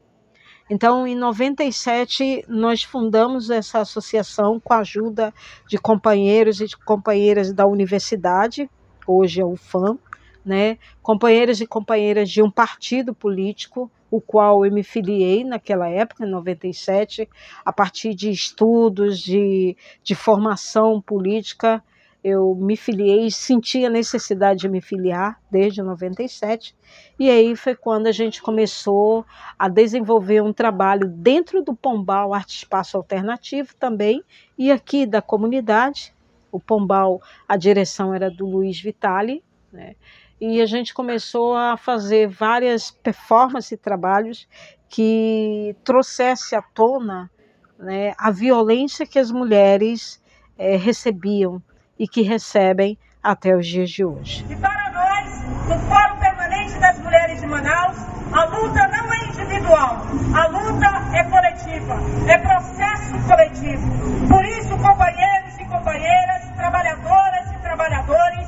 Então, 0.69 1.07
em 1.07 1.15
97, 1.15 2.45
nós 2.47 2.83
fundamos 2.83 3.49
essa 3.49 3.79
associação 3.79 4.59
com 4.59 4.73
a 4.73 4.79
ajuda 4.79 5.33
de 5.67 5.77
companheiros 5.77 6.61
e 6.61 6.67
de 6.67 6.77
companheiras 6.77 7.51
da 7.51 7.65
universidade, 7.65 8.69
hoje 9.07 9.41
é 9.41 9.45
o 9.45 9.55
FAM, 9.55 9.97
né? 10.45 10.77
companheiros 11.01 11.59
e 11.59 11.65
companheiras 11.65 12.29
de 12.29 12.41
um 12.43 12.51
partido 12.51 13.13
político 13.13 13.89
o 14.11 14.19
qual 14.19 14.65
eu 14.65 14.71
me 14.71 14.83
filiei 14.83 15.43
naquela 15.43 15.87
época, 15.87 16.25
em 16.25 16.29
97, 16.29 17.29
a 17.63 17.71
partir 17.71 18.15
de 18.15 18.31
estudos, 18.31 19.19
de, 19.19 19.77
de 20.03 20.15
formação 20.15 21.01
política, 21.01 21.83
eu 22.23 22.53
me 22.55 22.75
filiei 22.75 23.31
senti 23.31 23.85
a 23.85 23.89
necessidade 23.89 24.61
de 24.61 24.69
me 24.69 24.81
filiar 24.81 25.39
desde 25.49 25.81
97. 25.81 26.75
E 27.17 27.29
aí 27.29 27.55
foi 27.55 27.75
quando 27.75 28.07
a 28.07 28.11
gente 28.11 28.41
começou 28.41 29.25
a 29.57 29.69
desenvolver 29.69 30.41
um 30.41 30.51
trabalho 30.51 31.07
dentro 31.07 31.61
do 31.61 31.73
Pombal 31.73 32.33
Arte 32.33 32.57
Espaço 32.57 32.97
Alternativo 32.97 33.73
também, 33.75 34.23
e 34.57 34.71
aqui 34.71 35.05
da 35.05 35.21
comunidade. 35.21 36.13
O 36.51 36.59
Pombal, 36.59 37.21
a 37.47 37.55
direção 37.55 38.13
era 38.13 38.29
do 38.29 38.45
Luiz 38.45 38.81
Vitali, 38.81 39.43
né? 39.71 39.95
e 40.41 40.61
a 40.61 40.65
gente 40.65 40.93
começou 40.93 41.55
a 41.55 41.77
fazer 41.77 42.27
várias 42.27 42.89
performances 42.89 43.73
e 43.73 43.77
trabalhos 43.77 44.47
que 44.87 45.75
trouxesse 45.83 46.55
à 46.55 46.61
tona 46.61 47.29
né, 47.77 48.13
a 48.17 48.31
violência 48.31 49.05
que 49.05 49.19
as 49.19 49.31
mulheres 49.31 50.21
é, 50.57 50.75
recebiam 50.75 51.61
e 51.99 52.07
que 52.07 52.21
recebem 52.21 52.97
até 53.21 53.55
os 53.55 53.67
dias 53.67 53.89
de 53.89 54.05
hoje. 54.05 54.45
E 54.49 54.55
para 54.55 54.89
nós, 54.91 55.43
no 55.67 55.77
Fórum 55.87 56.17
Permanente 56.17 56.79
das 56.79 56.97
Mulheres 56.99 57.41
de 57.41 57.47
Manaus, 57.47 57.97
a 58.31 58.45
luta 58.45 58.87
não 58.87 59.13
é 59.13 59.25
individual, 59.27 59.97
a 60.33 60.47
luta 60.47 61.17
é 61.17 61.23
coletiva, 61.25 61.95
é 62.27 62.37
processo 62.37 63.17
coletivo. 63.27 64.27
Por 64.27 64.45
isso, 64.45 64.77
companheiros 64.77 65.59
e 65.59 65.65
companheiras, 65.65 66.49
trabalhadoras 66.55 67.51
e 67.51 67.57
trabalhadores, 67.61 68.47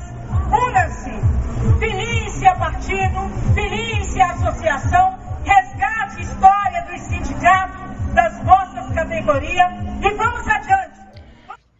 unam-se 0.50 1.32
filie-se 1.78 2.46
a 2.46 2.54
partido, 2.56 3.28
filie-se 3.54 4.20
a 4.20 4.32
associação, 4.32 5.18
resgate 5.44 6.22
história 6.22 6.82
dos 6.82 7.00
sindicatos, 7.02 8.14
das 8.14 8.38
vossas 8.44 8.94
categorias 8.94 9.72
e 10.00 10.14
vamos 10.14 10.46
adiante. 10.46 11.00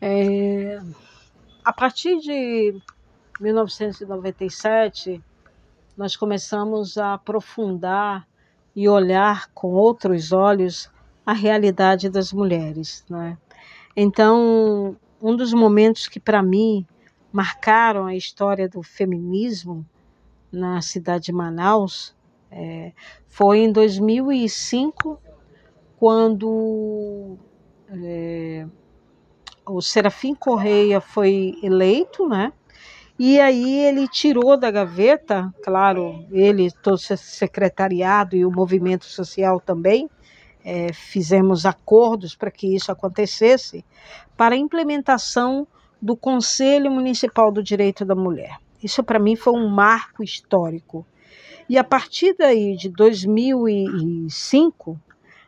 É, 0.00 0.80
a 1.64 1.72
partir 1.72 2.18
de 2.18 2.74
1997, 3.40 5.22
nós 5.96 6.16
começamos 6.16 6.98
a 6.98 7.14
aprofundar 7.14 8.26
e 8.74 8.88
olhar 8.88 9.48
com 9.52 9.68
outros 9.68 10.32
olhos 10.32 10.90
a 11.24 11.32
realidade 11.32 12.08
das 12.08 12.32
mulheres. 12.32 13.04
Né? 13.08 13.38
Então, 13.96 14.96
um 15.20 15.36
dos 15.36 15.52
momentos 15.52 16.08
que 16.08 16.18
para 16.18 16.42
mim 16.42 16.86
marcaram 17.32 18.06
a 18.06 18.16
história 18.16 18.68
do 18.68 18.82
feminismo 18.82 19.86
na 20.50 20.82
cidade 20.82 21.26
de 21.26 21.32
Manaus 21.32 22.14
é, 22.50 22.92
foi 23.28 23.60
em 23.60 23.72
2005, 23.72 25.18
quando 25.96 27.38
é, 27.88 28.66
o 29.66 29.80
Serafim 29.80 30.34
Correia 30.34 31.00
foi 31.00 31.54
eleito, 31.62 32.28
né? 32.28 32.52
E 33.18 33.40
aí 33.40 33.84
ele 33.84 34.08
tirou 34.08 34.56
da 34.56 34.70
gaveta, 34.70 35.52
claro, 35.62 36.24
ele, 36.32 36.70
todo 36.82 36.94
o 36.94 36.98
secretariado 36.98 38.34
e 38.34 38.44
o 38.44 38.50
movimento 38.50 39.04
social 39.04 39.60
também, 39.60 40.08
é, 40.64 40.92
fizemos 40.92 41.66
acordos 41.66 42.34
para 42.34 42.50
que 42.50 42.74
isso 42.74 42.90
acontecesse, 42.90 43.84
para 44.36 44.54
a 44.54 44.58
implementação 44.58 45.66
do 46.00 46.16
Conselho 46.16 46.90
Municipal 46.90 47.52
do 47.52 47.62
Direito 47.62 48.04
da 48.04 48.14
Mulher. 48.14 48.56
Isso 48.82 49.04
para 49.04 49.18
mim 49.18 49.36
foi 49.36 49.52
um 49.52 49.68
marco 49.68 50.24
histórico. 50.24 51.06
E 51.68 51.78
a 51.78 51.84
partir 51.84 52.34
daí 52.36 52.76
de 52.76 52.88
2005, 52.88 54.98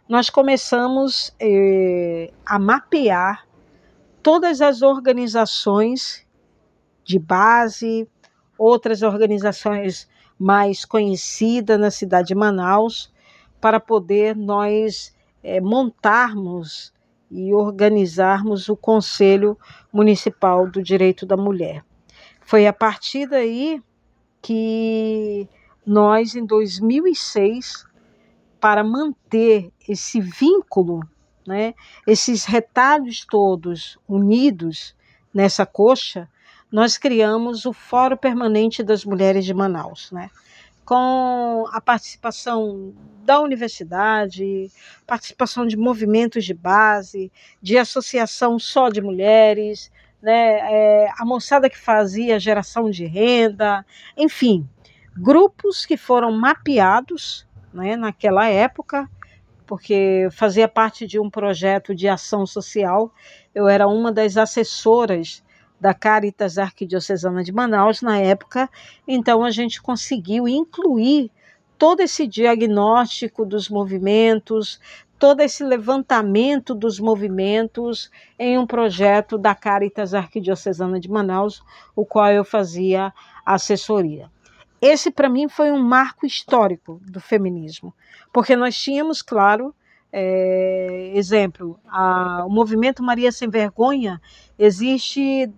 nós 0.08 0.30
começamos 0.30 1.34
eh, 1.40 2.30
a 2.46 2.58
mapear 2.58 3.44
todas 4.24 4.62
as 4.62 4.80
organizações 4.80 6.26
de 7.04 7.18
base, 7.18 8.08
outras 8.56 9.02
organizações 9.02 10.08
mais 10.38 10.86
conhecidas 10.86 11.78
na 11.78 11.90
cidade 11.90 12.28
de 12.28 12.34
Manaus, 12.34 13.12
para 13.60 13.78
poder 13.78 14.34
nós 14.34 15.14
é, 15.42 15.60
montarmos 15.60 16.90
e 17.30 17.52
organizarmos 17.52 18.70
o 18.70 18.76
Conselho 18.76 19.58
Municipal 19.92 20.70
do 20.70 20.82
Direito 20.82 21.26
da 21.26 21.36
Mulher. 21.36 21.84
Foi 22.40 22.66
a 22.66 22.72
partir 22.72 23.26
daí 23.26 23.82
que 24.40 25.46
nós, 25.86 26.34
em 26.34 26.46
2006, 26.46 27.86
para 28.58 28.82
manter 28.82 29.70
esse 29.86 30.18
vínculo, 30.18 31.00
né, 31.46 31.74
esses 32.06 32.44
retalhos 32.44 33.24
todos 33.24 33.98
unidos 34.08 34.94
nessa 35.32 35.66
coxa, 35.66 36.28
nós 36.70 36.98
criamos 36.98 37.66
o 37.66 37.72
Fórum 37.72 38.16
Permanente 38.16 38.82
das 38.82 39.04
Mulheres 39.04 39.44
de 39.44 39.54
Manaus, 39.54 40.10
né? 40.10 40.30
com 40.84 41.66
a 41.72 41.80
participação 41.80 42.92
da 43.24 43.40
universidade, 43.40 44.70
participação 45.06 45.66
de 45.66 45.76
movimentos 45.76 46.44
de 46.44 46.52
base, 46.52 47.32
de 47.60 47.78
associação 47.78 48.58
só 48.58 48.90
de 48.90 49.00
mulheres, 49.00 49.90
né, 50.22 50.58
é, 50.72 51.08
a 51.18 51.24
moçada 51.24 51.70
que 51.70 51.78
fazia 51.78 52.38
geração 52.38 52.90
de 52.90 53.06
renda, 53.06 53.84
enfim, 54.16 54.68
grupos 55.16 55.86
que 55.86 55.96
foram 55.96 56.32
mapeados 56.32 57.46
né, 57.72 57.96
naquela 57.96 58.48
época, 58.48 59.08
porque 59.66 60.28
fazia 60.32 60.68
parte 60.68 61.06
de 61.06 61.18
um 61.18 61.30
projeto 61.30 61.94
de 61.94 62.08
ação 62.08 62.46
social, 62.46 63.12
eu 63.54 63.68
era 63.68 63.86
uma 63.86 64.12
das 64.12 64.36
assessoras 64.36 65.42
da 65.80 65.92
Caritas 65.92 66.56
Arquidiocesana 66.58 67.42
de 67.42 67.52
Manaus 67.52 68.00
na 68.00 68.18
época, 68.18 68.70
então 69.06 69.44
a 69.44 69.50
gente 69.50 69.82
conseguiu 69.82 70.48
incluir 70.48 71.30
todo 71.78 72.00
esse 72.00 72.26
diagnóstico 72.26 73.44
dos 73.44 73.68
movimentos, 73.68 74.80
todo 75.18 75.40
esse 75.40 75.64
levantamento 75.64 76.74
dos 76.74 77.00
movimentos 77.00 78.10
em 78.38 78.58
um 78.58 78.66
projeto 78.66 79.36
da 79.38 79.54
Caritas 79.54 80.14
Arquidiocesana 80.14 81.00
de 81.00 81.10
Manaus, 81.10 81.62
o 81.94 82.04
qual 82.04 82.30
eu 82.30 82.44
fazia 82.44 83.12
assessoria. 83.44 84.30
Esse, 84.86 85.10
para 85.10 85.30
mim, 85.30 85.48
foi 85.48 85.72
um 85.72 85.82
marco 85.82 86.26
histórico 86.26 87.00
do 87.06 87.18
feminismo, 87.18 87.94
porque 88.30 88.54
nós 88.54 88.76
tínhamos, 88.76 89.22
claro, 89.22 89.74
é, 90.12 91.10
exemplo, 91.14 91.80
a, 91.88 92.44
o 92.44 92.50
movimento 92.50 93.02
Maria 93.02 93.32
Sem 93.32 93.48
Vergonha 93.48 94.20
existe 94.58 95.50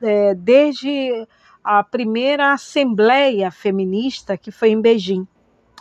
é, 0.00 0.34
desde 0.34 1.28
a 1.62 1.84
primeira 1.84 2.54
assembleia 2.54 3.50
feminista 3.50 4.38
que 4.38 4.50
foi 4.50 4.70
em 4.70 4.80
Beijing, 4.80 5.28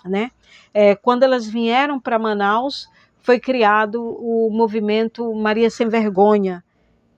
né? 0.03 0.31
É, 0.73 0.95
quando 0.95 1.23
elas 1.23 1.47
vieram 1.47 1.97
para 1.97 2.19
Manaus, 2.19 2.89
foi 3.21 3.39
criado 3.39 4.03
o 4.03 4.49
movimento 4.51 5.33
Maria 5.33 5.69
Sem 5.69 5.87
Vergonha, 5.87 6.61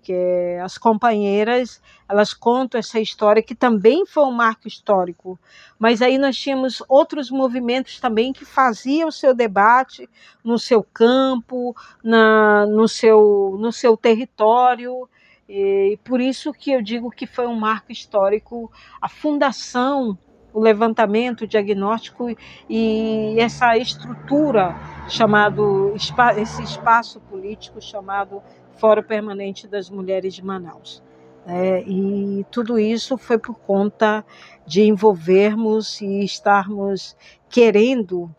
que 0.01 0.58
as 0.63 0.77
companheiras 0.77 1.82
elas 2.08 2.34
contam 2.34 2.80
essa 2.80 3.00
história 3.00 3.44
que 3.44 3.54
também 3.54 4.06
foi 4.06 4.24
um 4.24 4.32
marco 4.32 4.68
histórico. 4.68 5.38
Mas 5.77 6.01
aí 6.01 6.18
nós 6.18 6.38
tínhamos 6.38 6.82
outros 6.88 7.30
movimentos 7.30 8.00
também 8.00 8.32
que 8.32 8.46
faziam 8.46 9.10
o 9.10 9.12
seu 9.12 9.34
debate 9.34 10.10
no 10.44 10.58
seu 10.58 10.82
campo, 10.82 11.75
na, 12.04 12.66
no, 12.66 12.88
seu, 12.88 13.58
no 13.60 13.72
seu 13.72 13.98
território. 13.98 15.10
E 15.50 16.00
por 16.03 16.22
isso 16.22 16.53
que 16.53 16.72
eu 16.72 16.81
digo 16.81 17.12
que 17.12 17.27
foi 17.27 17.48
um 17.48 17.55
marco 17.55 17.92
histórico 17.92 18.72
a 19.01 19.10
fundação, 19.10 20.18
o 20.53 20.60
levantamento, 20.60 21.42
o 21.42 21.48
diagnóstico 21.48 22.36
e 22.70 23.36
essa 23.38 23.77
estrutura 23.77 24.75
chamado 25.07 25.94
esse 25.96 26.64
espaço 26.64 27.20
político 27.22 27.79
chamado 27.81 28.42
Fórum 28.77 29.03
Permanente 29.03 29.68
das 29.68 29.90
Mulheres 29.90 30.33
de 30.33 30.44
Manaus. 30.44 31.03
É, 31.46 31.81
e 31.83 32.46
tudo 32.51 32.77
isso 32.77 33.18
foi 33.18 33.37
por 33.37 33.57
conta 33.59 34.25
de 34.66 34.83
envolvermos 34.83 36.01
e 36.01 36.24
estarmos 36.24 37.16
querendo 37.50 38.29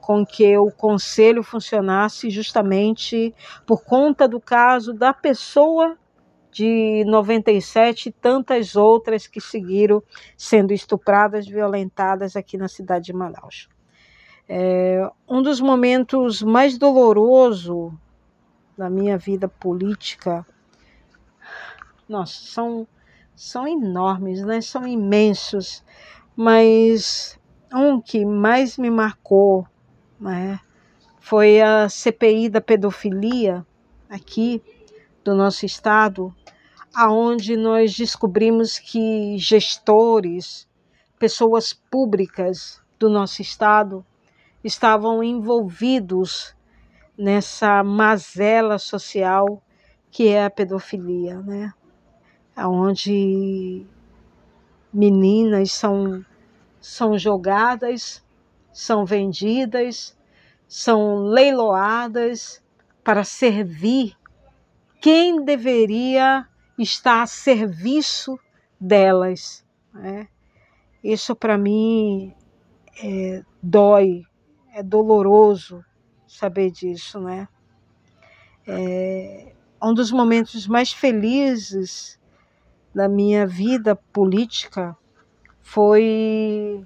com 0.00 0.24
que 0.24 0.56
o 0.56 0.70
conselho 0.70 1.42
funcionasse 1.42 2.30
justamente 2.30 3.34
por 3.66 3.84
conta 3.84 4.26
do 4.26 4.40
caso 4.40 4.94
da 4.94 5.12
pessoa 5.12 5.96
de 6.50 7.04
97 7.06 8.08
e 8.08 8.12
tantas 8.12 8.76
outras 8.76 9.26
que 9.26 9.40
seguiram 9.40 10.02
sendo 10.36 10.72
estupradas, 10.72 11.46
violentadas 11.46 12.36
aqui 12.36 12.56
na 12.56 12.68
cidade 12.68 13.06
de 13.06 13.12
Manaus. 13.12 13.68
É, 14.48 15.06
um 15.28 15.42
dos 15.42 15.60
momentos 15.60 16.42
mais 16.42 16.78
dolorosos 16.78 17.92
da 18.76 18.90
minha 18.90 19.16
vida 19.16 19.48
política, 19.48 20.46
nossa, 22.08 22.34
são, 22.34 22.86
são 23.34 23.66
enormes, 23.66 24.42
né? 24.42 24.60
são 24.60 24.86
imensos, 24.86 25.84
mas 26.36 27.38
um 27.72 28.00
que 28.00 28.24
mais 28.24 28.76
me 28.76 28.90
marcou 28.90 29.66
né, 30.20 30.58
foi 31.18 31.60
a 31.60 31.88
CPI 31.88 32.48
da 32.48 32.60
pedofilia 32.60 33.66
aqui 34.08 34.62
do 35.24 35.34
nosso 35.34 35.64
estado, 35.64 36.34
aonde 36.94 37.56
nós 37.56 37.96
descobrimos 37.96 38.78
que 38.78 39.36
gestores, 39.38 40.68
pessoas 41.18 41.72
públicas 41.72 42.80
do 42.98 43.08
nosso 43.08 43.40
estado 43.40 44.04
estavam 44.62 45.22
envolvidos 45.22 46.54
nessa 47.16 47.82
mazela 47.82 48.78
social 48.78 49.62
que 50.10 50.28
é 50.28 50.44
a 50.44 50.50
pedofilia, 50.50 51.40
né? 51.42 51.72
Onde 52.56 53.84
meninas 54.92 55.72
são 55.72 56.24
são 56.80 57.18
jogadas, 57.18 58.22
são 58.70 59.06
vendidas, 59.06 60.16
são 60.68 61.16
leiloadas 61.24 62.62
para 63.02 63.24
servir 63.24 64.14
quem 65.00 65.44
deveria 65.44 66.46
está 66.78 67.22
a 67.22 67.26
serviço 67.26 68.38
delas. 68.78 69.64
Né? 69.92 70.28
Isso 71.02 71.34
para 71.34 71.56
mim 71.56 72.34
é, 73.02 73.42
dói, 73.62 74.22
é 74.72 74.82
doloroso 74.82 75.84
saber 76.36 76.70
disso, 76.70 77.20
né? 77.20 77.48
É 78.66 79.52
um 79.82 79.92
dos 79.92 80.10
momentos 80.10 80.66
mais 80.66 80.92
felizes 80.92 82.18
da 82.94 83.08
minha 83.08 83.46
vida 83.46 83.94
política 83.94 84.96
foi. 85.60 86.84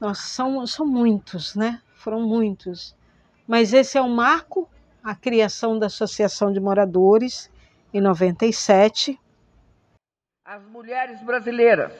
Nossa, 0.00 0.22
são, 0.22 0.66
são 0.66 0.86
muitos, 0.86 1.54
né? 1.54 1.80
Foram 1.94 2.22
muitos. 2.22 2.96
Mas 3.46 3.72
esse 3.72 3.96
é 3.96 4.02
um 4.02 4.14
marco 4.14 4.68
a 5.02 5.14
criação 5.14 5.78
da 5.78 5.86
Associação 5.86 6.52
de 6.52 6.60
Moradores 6.60 7.50
em 7.94 8.00
97. 8.00 9.18
As 10.44 10.62
mulheres 10.64 11.22
brasileiras 11.22 11.92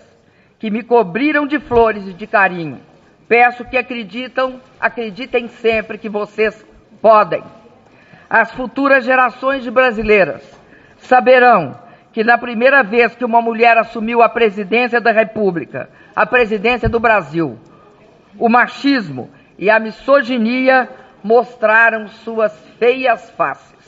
que 0.59 0.71
me 0.71 0.83
cobriram 0.83 1.47
de 1.47 1.61
flores 1.61 2.07
e 2.07 2.13
de 2.13 2.27
carinho, 2.27 2.81
peço 3.29 3.65
que 3.65 3.77
acreditam, 3.77 4.61
acreditem 4.81 5.49
sempre 5.49 5.99
que 5.99 6.09
vocês 6.09 6.65
podem. 7.01 7.43
As 8.29 8.51
futuras 8.53 9.05
gerações 9.05 9.63
de 9.63 9.71
brasileiras 9.71 10.43
saberão 10.99 11.79
que 12.13 12.25
na 12.25 12.37
primeira 12.37 12.83
vez 12.83 13.15
que 13.15 13.25
uma 13.25 13.41
mulher 13.41 13.77
assumiu 13.77 14.23
a 14.23 14.29
presidência 14.29 15.01
da 15.01 15.13
República, 15.13 15.89
a 16.17 16.27
presidência 16.27 16.89
do 16.89 16.99
Brasil, 16.99 17.59
o 18.39 18.49
machismo 18.49 19.31
e 19.59 19.71
a 19.71 19.79
misoginia 19.79 20.89
mostraram 21.23 22.09
suas 22.09 22.53
feias 22.79 23.31
faces 23.31 23.79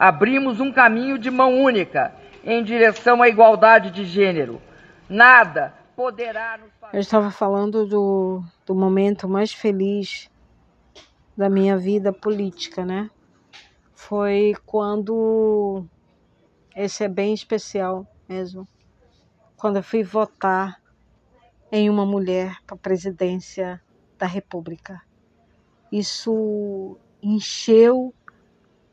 abrimos 0.00 0.60
um 0.60 0.72
caminho 0.72 1.18
de 1.18 1.30
mão 1.30 1.60
única 1.60 2.14
em 2.42 2.64
direção 2.64 3.22
à 3.22 3.28
igualdade 3.28 3.90
de 3.90 4.06
gênero. 4.06 4.62
Nada. 5.06 5.74
Eu 6.92 7.00
estava 7.00 7.30
falando 7.30 7.86
do, 7.86 8.42
do 8.64 8.74
momento 8.74 9.28
mais 9.28 9.52
feliz 9.52 10.30
da 11.36 11.50
minha 11.50 11.76
vida 11.76 12.12
política, 12.12 12.84
né? 12.84 13.10
Foi 13.94 14.54
quando. 14.64 15.84
Esse 16.74 17.04
é 17.04 17.08
bem 17.08 17.34
especial 17.34 18.06
mesmo. 18.28 18.66
Quando 19.56 19.76
eu 19.76 19.82
fui 19.82 20.02
votar 20.02 20.80
em 21.70 21.88
uma 21.88 22.04
mulher 22.06 22.56
para 22.66 22.76
a 22.76 22.78
presidência 22.78 23.80
da 24.18 24.26
República. 24.26 25.00
Isso 25.92 26.96
encheu 27.22 28.14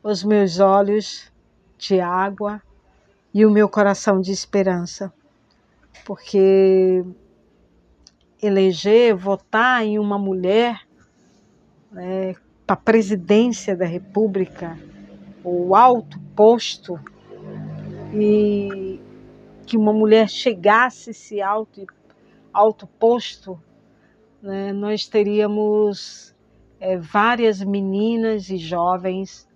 os 0.02 0.22
meus 0.22 0.60
olhos 0.60 1.32
de 1.76 2.00
água 2.00 2.62
e 3.32 3.44
o 3.44 3.50
meu 3.50 3.68
coração 3.68 4.20
de 4.20 4.32
esperança, 4.32 5.12
porque 6.04 7.04
eleger, 8.42 9.14
votar 9.14 9.84
em 9.84 9.98
uma 9.98 10.18
mulher 10.18 10.80
né, 11.90 12.34
para 12.66 12.74
a 12.74 12.76
presidência 12.76 13.76
da 13.76 13.84
República, 13.84 14.78
o 15.42 15.74
alto 15.74 16.18
posto, 16.36 16.98
e 18.14 19.00
que 19.66 19.76
uma 19.76 19.92
mulher 19.92 20.28
chegasse 20.28 21.10
esse 21.10 21.42
alto, 21.42 21.86
alto 22.52 22.86
posto, 22.86 23.60
né, 24.40 24.72
nós 24.72 25.06
teríamos 25.06 26.34
é, 26.80 26.96
várias 26.96 27.62
meninas 27.62 28.48
e 28.50 28.56
jovens 28.56 29.48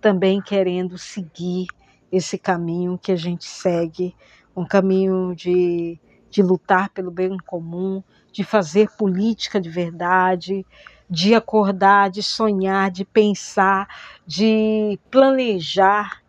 também 0.00 0.40
querendo 0.40 0.96
seguir 0.96 1.66
esse 2.10 2.38
caminho 2.38 2.98
que 2.98 3.12
a 3.12 3.16
gente 3.16 3.44
segue, 3.44 4.14
um 4.58 4.66
caminho 4.66 5.34
de, 5.36 5.98
de 6.30 6.42
lutar 6.42 6.90
pelo 6.90 7.10
bem 7.10 7.36
comum, 7.38 8.02
de 8.32 8.42
fazer 8.42 8.90
política 8.96 9.60
de 9.60 9.70
verdade, 9.70 10.66
de 11.08 11.34
acordar, 11.34 12.10
de 12.10 12.22
sonhar, 12.22 12.90
de 12.90 13.04
pensar, 13.04 13.88
de 14.26 14.98
planejar, 15.10 16.22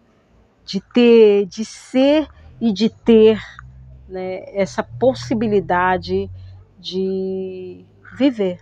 de 0.63 0.79
ter, 0.79 1.45
de 1.47 1.65
ser 1.65 2.27
e 2.61 2.71
de 2.71 2.89
ter 2.89 3.41
né, 4.07 4.43
essa 4.53 4.83
possibilidade 4.83 6.29
de 6.77 7.83
viver, 8.15 8.59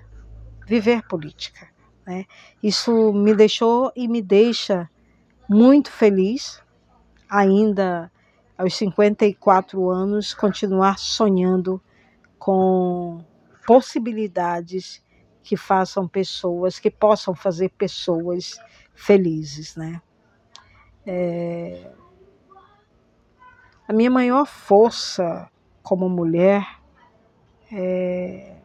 viver 0.65 1.05
política. 1.07 1.67
Né? 2.05 2.25
Isso 2.63 3.11
me 3.11 3.35
deixou 3.35 3.91
e 3.95 4.07
me 4.07 4.21
deixa 4.21 4.89
muito 5.49 5.91
feliz, 5.91 6.63
ainda 7.29 8.09
aos 8.57 8.75
54 8.75 9.89
anos, 9.89 10.33
continuar 10.33 10.97
sonhando 10.97 11.81
com 12.39 13.23
possibilidades 13.65 15.03
que 15.43 15.55
façam 15.55 16.07
pessoas, 16.07 16.79
que 16.79 16.89
possam 16.89 17.35
fazer 17.35 17.69
pessoas 17.69 18.57
felizes, 18.93 19.75
né? 19.75 20.01
É... 21.05 21.91
A 23.87 23.93
minha 23.93 24.11
maior 24.11 24.45
força 24.45 25.49
como 25.81 26.09
mulher 26.09 26.65
é, 27.71 28.57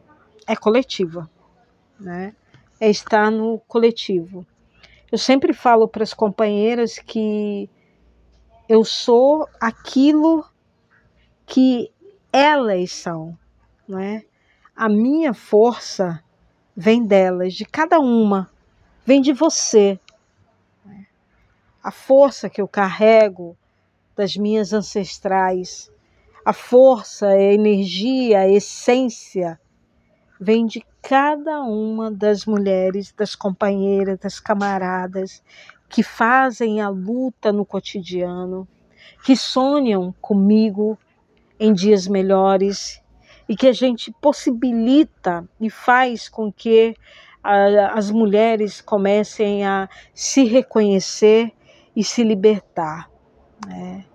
é 0.49 0.57
coletiva, 0.57 1.31
né? 2.01 2.35
É 2.81 2.91
estar 2.91 3.31
no 3.31 3.61
coletivo. 3.69 4.45
Eu 5.11 5.19
sempre 5.19 5.53
falo 5.53 5.87
para 5.87 6.03
as 6.03 6.15
companheiras 6.15 6.99
que 6.99 7.71
eu 8.73 8.87
sou 8.87 9.47
aquilo 9.61 10.47
que 11.45 11.93
elas 12.33 12.91
são, 12.91 13.39
não 13.87 13.99
é? 13.99 14.25
A 14.75 14.89
minha 14.89 15.35
força 15.35 16.25
vem 16.75 17.05
delas, 17.05 17.53
de 17.53 17.67
cada 17.67 18.01
uma, 18.01 18.51
vem 19.05 19.21
de 19.21 19.31
você. 19.31 20.01
A 21.85 21.91
força 21.91 22.49
que 22.49 22.63
eu 22.63 22.67
carrego 22.67 23.55
das 24.17 24.39
minhas 24.39 24.73
ancestrais, 24.73 25.93
a 26.43 26.55
força, 26.55 27.27
a 27.27 27.39
energia, 27.39 28.39
a 28.39 28.49
essência 28.49 29.61
vem 30.41 30.65
de 30.65 30.83
cada 31.03 31.61
uma 31.61 32.11
das 32.11 32.47
mulheres, 32.47 33.13
das 33.13 33.35
companheiras, 33.35 34.19
das 34.19 34.41
camaradas 34.41 35.43
que 35.93 36.03
fazem 36.03 36.81
a 36.81 36.89
luta 36.89 37.53
no 37.53 37.67
cotidiano, 37.67 38.67
que 39.23 39.37
sonham 39.37 40.13
comigo 40.23 40.99
em 41.61 41.71
dias 41.75 42.09
melhores 42.09 43.01
e 43.47 43.55
que 43.55 43.69
a 43.69 43.73
gente 43.75 44.11
possibilita 44.11 45.47
e 45.61 45.69
faz 45.69 46.31
com 46.31 46.51
que 46.51 46.97
a, 47.45 47.93
as 47.93 48.11
mulheres 48.11 48.81
comecem 48.81 49.67
a 49.67 49.87
se 50.15 50.45
reconhecer 50.45 51.53
e 51.95 52.03
se 52.03 52.25
libertar. 52.25 53.11
Né? 53.67 54.07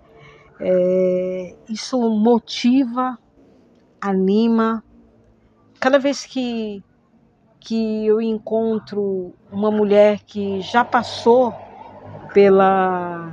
É, 0.58 1.54
isso 1.68 1.96
motiva, 2.10 3.16
anima. 4.00 4.82
Cada 5.78 6.00
vez 6.00 6.26
que, 6.26 6.82
que 7.60 8.04
eu 8.04 8.20
encontro 8.20 9.32
uma 9.52 9.70
mulher 9.70 10.24
que 10.24 10.60
já 10.60 10.84
passou 10.84 11.67
pela. 12.32 13.32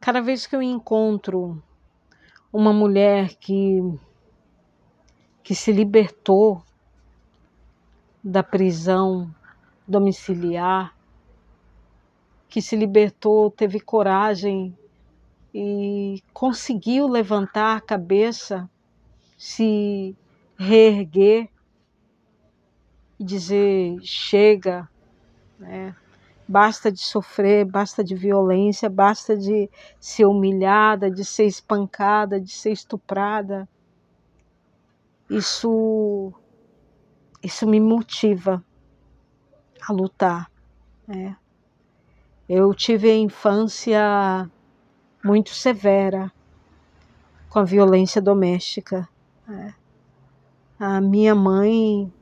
Cada 0.00 0.20
vez 0.20 0.46
que 0.46 0.54
eu 0.54 0.62
encontro 0.62 1.62
uma 2.52 2.72
mulher 2.72 3.34
que 3.36 3.82
que 5.42 5.54
se 5.54 5.72
libertou 5.72 6.62
da 8.22 8.42
prisão 8.42 9.34
domiciliar, 9.86 10.94
que 12.48 12.60
se 12.60 12.76
libertou, 12.76 13.50
teve 13.50 13.80
coragem 13.80 14.76
e 15.54 16.22
conseguiu 16.34 17.08
levantar 17.08 17.76
a 17.76 17.80
cabeça, 17.80 18.68
se 19.38 20.14
reerguer 20.58 21.48
e 23.18 23.24
dizer: 23.24 23.98
chega, 24.02 24.86
né? 25.58 25.96
Basta 26.48 26.90
de 26.90 27.00
sofrer, 27.00 27.64
basta 27.64 28.02
de 28.02 28.14
violência, 28.14 28.88
basta 28.88 29.36
de 29.36 29.70
ser 30.00 30.24
humilhada, 30.24 31.10
de 31.10 31.24
ser 31.24 31.44
espancada, 31.44 32.40
de 32.40 32.50
ser 32.50 32.72
estuprada 32.72 33.68
isso 35.28 36.32
isso 37.42 37.66
me 37.66 37.78
motiva 37.78 38.64
a 39.86 39.92
lutar. 39.92 40.50
Né? 41.06 41.36
Eu 42.48 42.74
tive 42.74 43.10
a 43.10 43.16
infância 43.16 44.50
muito 45.22 45.50
severa 45.50 46.32
com 47.48 47.60
a 47.60 47.64
violência 47.64 48.20
doméstica. 48.20 49.08
Né? 49.46 49.74
A 50.80 51.00
minha 51.00 51.34
mãe, 51.34 52.12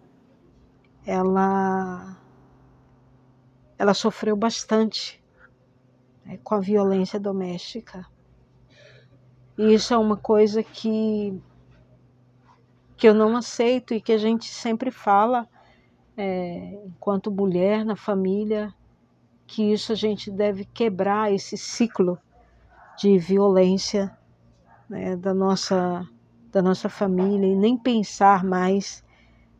ela, 1.06 2.15
ela 3.78 3.94
sofreu 3.94 4.36
bastante 4.36 5.22
né, 6.24 6.38
com 6.42 6.54
a 6.54 6.60
violência 6.60 7.20
doméstica. 7.20 8.06
E 9.58 9.74
isso 9.74 9.94
é 9.94 9.98
uma 9.98 10.16
coisa 10.16 10.62
que 10.62 11.40
que 12.96 13.06
eu 13.06 13.12
não 13.12 13.36
aceito 13.36 13.92
e 13.92 14.00
que 14.00 14.12
a 14.12 14.16
gente 14.16 14.46
sempre 14.46 14.90
fala, 14.90 15.46
é, 16.16 16.80
enquanto 16.86 17.30
mulher 17.30 17.84
na 17.84 17.94
família, 17.94 18.72
que 19.46 19.70
isso 19.70 19.92
a 19.92 19.94
gente 19.94 20.30
deve 20.30 20.64
quebrar 20.64 21.30
esse 21.30 21.58
ciclo 21.58 22.18
de 22.96 23.18
violência 23.18 24.16
né, 24.88 25.14
da 25.14 25.34
nossa 25.34 26.08
da 26.50 26.62
nossa 26.62 26.88
família 26.88 27.46
e 27.46 27.54
nem 27.54 27.76
pensar 27.76 28.42
mais 28.42 29.04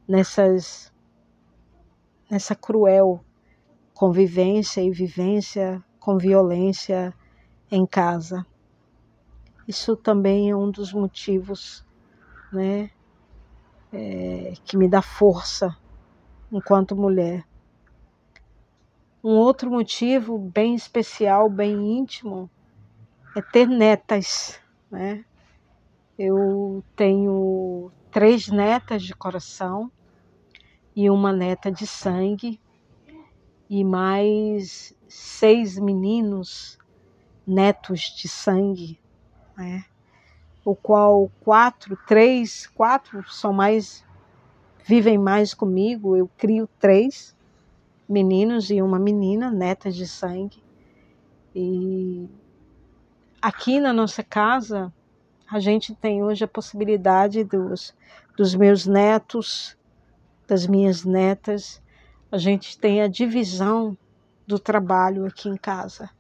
nessas 0.09 0.91
nessa 2.31 2.55
cruel 2.55 3.23
convivência 3.97 4.83
e 4.83 4.91
vivência 4.91 5.83
com 5.99 6.19
violência 6.19 7.15
em 7.71 7.87
casa. 7.87 8.47
Isso 9.67 9.97
também 9.97 10.51
é 10.51 10.55
um 10.55 10.71
dos 10.71 10.93
motivos, 10.93 11.83
né, 12.53 12.91
é, 13.91 14.53
que 14.65 14.77
me 14.77 14.87
dá 14.87 15.01
força 15.01 15.75
enquanto 16.53 16.95
mulher. 16.95 17.45
Um 19.25 19.31
outro 19.31 19.71
motivo 19.71 20.39
bem 20.39 20.75
especial, 20.75 21.49
bem 21.49 21.99
íntimo, 21.99 22.51
é 23.35 23.41
ter 23.41 23.67
netas. 23.67 24.61
Né? 24.91 25.25
Eu 26.19 26.85
tenho 26.95 27.91
três 28.11 28.49
netas 28.49 29.03
de 29.03 29.15
coração 29.15 29.91
e 30.95 31.09
uma 31.09 31.33
neta 31.33 31.73
de 31.73 31.87
sangue, 31.87 32.61
e 33.69 33.85
mais 33.85 34.95
seis 35.09 35.79
meninos 35.79 36.79
netos 37.47 38.01
de 38.17 38.29
sangue. 38.29 38.99
Né? 39.57 39.85
o 40.67 40.75
qual 40.75 41.31
quatro, 41.41 41.97
três, 42.09 42.67
quatro 42.67 43.23
são 43.31 43.53
mais 43.53 44.05
vivem 44.85 45.17
mais 45.17 45.55
comigo. 45.55 46.17
Eu 46.17 46.29
crio 46.37 46.69
três 46.81 47.37
meninos 48.09 48.69
e 48.69 48.83
uma 48.83 48.99
menina, 48.99 49.49
netas 49.49 49.95
de 49.95 50.09
sangue. 50.09 50.61
E 51.55 52.29
aqui 53.41 53.79
na 53.79 53.93
nossa 53.93 54.25
casa 54.25 54.93
a 55.49 55.61
gente 55.61 55.95
tem 55.95 56.25
hoje 56.25 56.45
a 56.45 56.49
possibilidade 56.49 57.45
dos 57.45 57.95
dos 58.37 58.55
meus 58.55 58.87
netos, 58.87 59.79
das 60.47 60.67
minhas 60.67 61.05
netas, 61.05 61.81
a 62.31 62.39
gente 62.39 62.79
tem 62.79 63.03
a 63.03 63.09
divisão 63.09 63.97
do 64.47 64.59
trabalho 64.59 65.27
aqui 65.27 65.49
em 65.49 65.57
casa. 65.57 66.11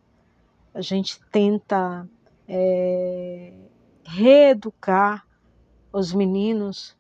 A 0.73 0.81
gente 0.81 1.21
tenta 1.31 2.09
é, 2.49 3.53
reeducar 4.05 5.27
os 5.93 6.13
meninos 6.13 6.97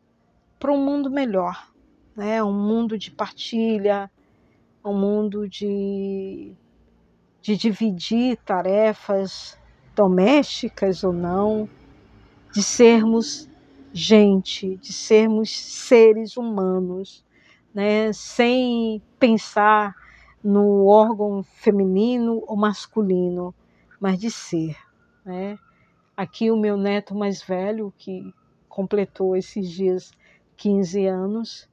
para 0.58 0.72
um 0.72 0.84
mundo 0.84 1.10
melhor, 1.10 1.70
né? 2.16 2.42
um 2.42 2.52
mundo 2.52 2.98
de 2.98 3.10
partilha, 3.10 4.10
um 4.84 4.98
mundo 4.98 5.48
de, 5.48 6.54
de 7.42 7.56
dividir 7.56 8.38
tarefas 8.38 9.58
domésticas 9.94 11.04
ou 11.04 11.12
não, 11.12 11.68
de 12.52 12.62
sermos 12.62 13.48
gente, 13.92 14.76
de 14.76 14.92
sermos 14.92 15.50
seres 15.50 16.36
humanos, 16.36 17.24
né? 17.76 18.10
sem 18.10 19.02
pensar 19.18 19.94
no 20.42 20.86
órgão 20.86 21.42
feminino 21.42 22.42
ou 22.46 22.56
masculino, 22.56 23.54
mas 24.00 24.18
de 24.18 24.30
ser. 24.30 24.74
Né? 25.22 25.58
Aqui 26.16 26.50
o 26.50 26.56
meu 26.56 26.78
neto 26.78 27.14
mais 27.14 27.42
velho, 27.42 27.92
que 27.98 28.32
completou 28.66 29.36
esses 29.36 29.70
dias 29.70 30.10
15 30.56 31.04
anos, 31.04 31.68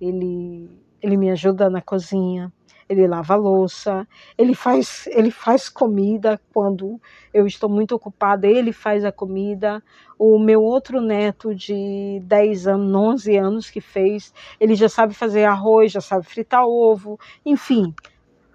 ele, 0.00 0.70
ele 1.02 1.18
me 1.18 1.30
ajuda 1.30 1.68
na 1.68 1.82
cozinha, 1.82 2.50
ele 2.92 3.06
lava 3.06 3.34
louça, 3.34 4.06
ele 4.36 4.54
faz, 4.54 5.08
ele 5.08 5.30
faz 5.30 5.68
comida 5.68 6.38
quando 6.52 7.00
eu 7.32 7.46
estou 7.46 7.68
muito 7.70 7.94
ocupada, 7.94 8.46
ele 8.46 8.70
faz 8.70 9.02
a 9.04 9.10
comida. 9.10 9.82
O 10.18 10.38
meu 10.38 10.62
outro 10.62 11.00
neto 11.00 11.54
de 11.54 12.20
10 12.24 12.68
anos, 12.68 12.94
11 12.94 13.36
anos 13.36 13.70
que 13.70 13.80
fez, 13.80 14.32
ele 14.60 14.74
já 14.74 14.88
sabe 14.88 15.14
fazer 15.14 15.44
arroz, 15.44 15.92
já 15.92 16.00
sabe 16.02 16.26
fritar 16.26 16.66
ovo, 16.66 17.18
enfim, 17.46 17.94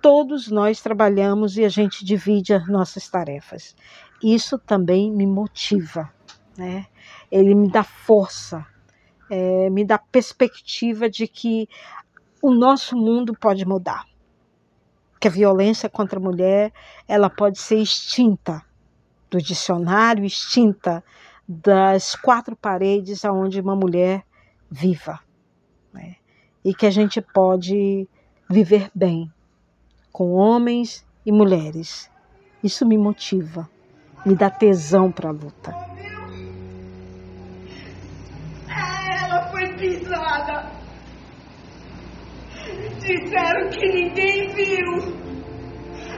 todos 0.02 0.50
nós 0.50 0.82
trabalhamos 0.82 1.58
e 1.58 1.66
a 1.66 1.70
gente 1.70 2.06
divide 2.06 2.54
as 2.54 2.68
nossas 2.68 3.10
tarefas. 3.10 3.76
Isso 4.24 4.60
também 4.60 5.12
me 5.12 5.26
motiva, 5.26 6.12
né? 6.56 6.86
Ele 7.32 7.56
me 7.56 7.70
dá 7.70 7.84
força, 7.84 8.66
é, 9.30 9.70
me 9.72 9.84
dá 9.84 9.98
perspectiva 9.98 11.10
de 11.10 11.28
que 11.28 11.68
o 12.42 12.54
nosso 12.54 12.96
mundo 12.96 13.34
pode 13.34 13.66
mudar, 13.66 14.06
que 15.20 15.28
a 15.28 15.32
violência 15.32 15.90
contra 15.90 16.20
a 16.20 16.22
mulher 16.22 16.72
ela 17.08 17.30
pode 17.30 17.60
ser 17.60 17.78
extinta 17.78 18.64
do 19.30 19.42
dicionário, 19.42 20.26
extinta 20.26 21.04
das 21.48 22.16
quatro 22.16 22.56
paredes 22.56 23.24
aonde 23.24 23.62
uma 23.62 23.76
mulher 23.76 24.24
viva, 24.70 25.20
né? 25.94 26.16
e 26.64 26.74
que 26.74 26.86
a 26.86 26.92
gente 26.92 27.22
pode 27.22 28.08
viver 28.50 28.90
bem 28.94 29.32
com 30.12 30.34
homens 30.34 31.06
e 31.26 31.32
mulheres. 31.32 32.10
Isso 32.64 32.86
me 32.86 32.98
motiva, 32.98 33.70
me 34.26 34.36
dá 34.36 34.50
tesão 34.50 35.12
para 35.12 35.30
a 35.30 35.32
luta. 35.32 35.97
Disseram 43.08 43.70
que 43.70 43.88
ninguém 43.88 44.50
viu. 44.50 45.18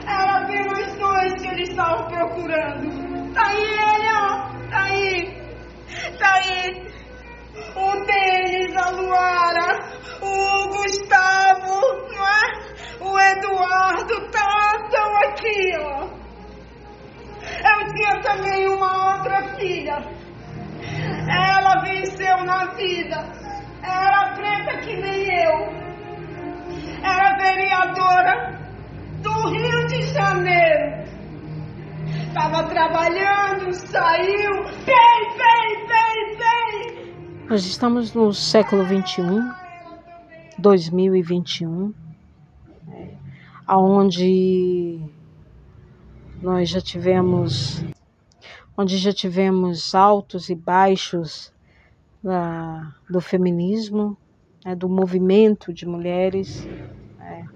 Era 0.04 0.42
apenas 0.42 0.92
dois 0.96 1.40
que 1.40 1.46
eles 1.46 1.68
estavam 1.68 2.08
procurando. 2.08 3.32
Tá 3.32 3.46
aí 3.46 3.62
ele, 3.62 4.08
ó. 4.12 4.70
Tá 4.70 4.82
aí. 4.82 5.40
Tá 6.18 6.34
aí. 6.34 6.90
O 7.76 8.04
Denis, 8.06 8.76
a 8.76 8.90
Luara, 8.90 9.78
o 10.20 10.68
Gustavo, 10.68 11.80
não 12.12 12.26
é? 12.26 12.60
O 13.00 13.18
Eduardo 13.20 14.30
tá, 14.32 14.72
estão 14.82 15.16
aqui, 15.28 15.72
ó. 15.78 16.08
Eu 17.70 17.86
tinha 17.94 18.20
também 18.20 18.68
uma 18.68 19.14
outra 19.14 19.54
filha. 19.56 19.96
Ela 21.28 21.82
venceu 21.84 22.36
na 22.44 22.64
vida. 22.74 23.40
Era 23.80 24.34
trabalhando, 32.80 33.74
saiu. 33.74 34.64
Vem, 34.86 35.36
vem, 35.36 35.86
vem, 35.86 36.36
vem. 36.38 37.46
Nós 37.46 37.66
estamos 37.66 38.14
no 38.14 38.32
século 38.32 38.84
21, 38.84 39.52
2021 40.58 41.92
aonde 43.66 44.98
nós 46.40 46.70
já 46.70 46.80
tivemos 46.80 47.84
onde 48.76 48.96
já 48.96 49.12
tivemos 49.12 49.94
altos 49.94 50.48
e 50.48 50.54
baixos 50.54 51.52
da, 52.24 52.94
do 53.10 53.20
feminismo, 53.20 54.16
né, 54.64 54.74
do 54.74 54.88
movimento 54.88 55.70
de 55.72 55.86
mulheres. 55.86 56.66
Né. 57.18 57.46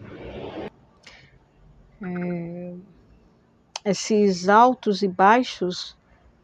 É, 2.02 2.74
esses 3.84 4.48
altos 4.48 5.02
e 5.02 5.08
baixos 5.08 5.96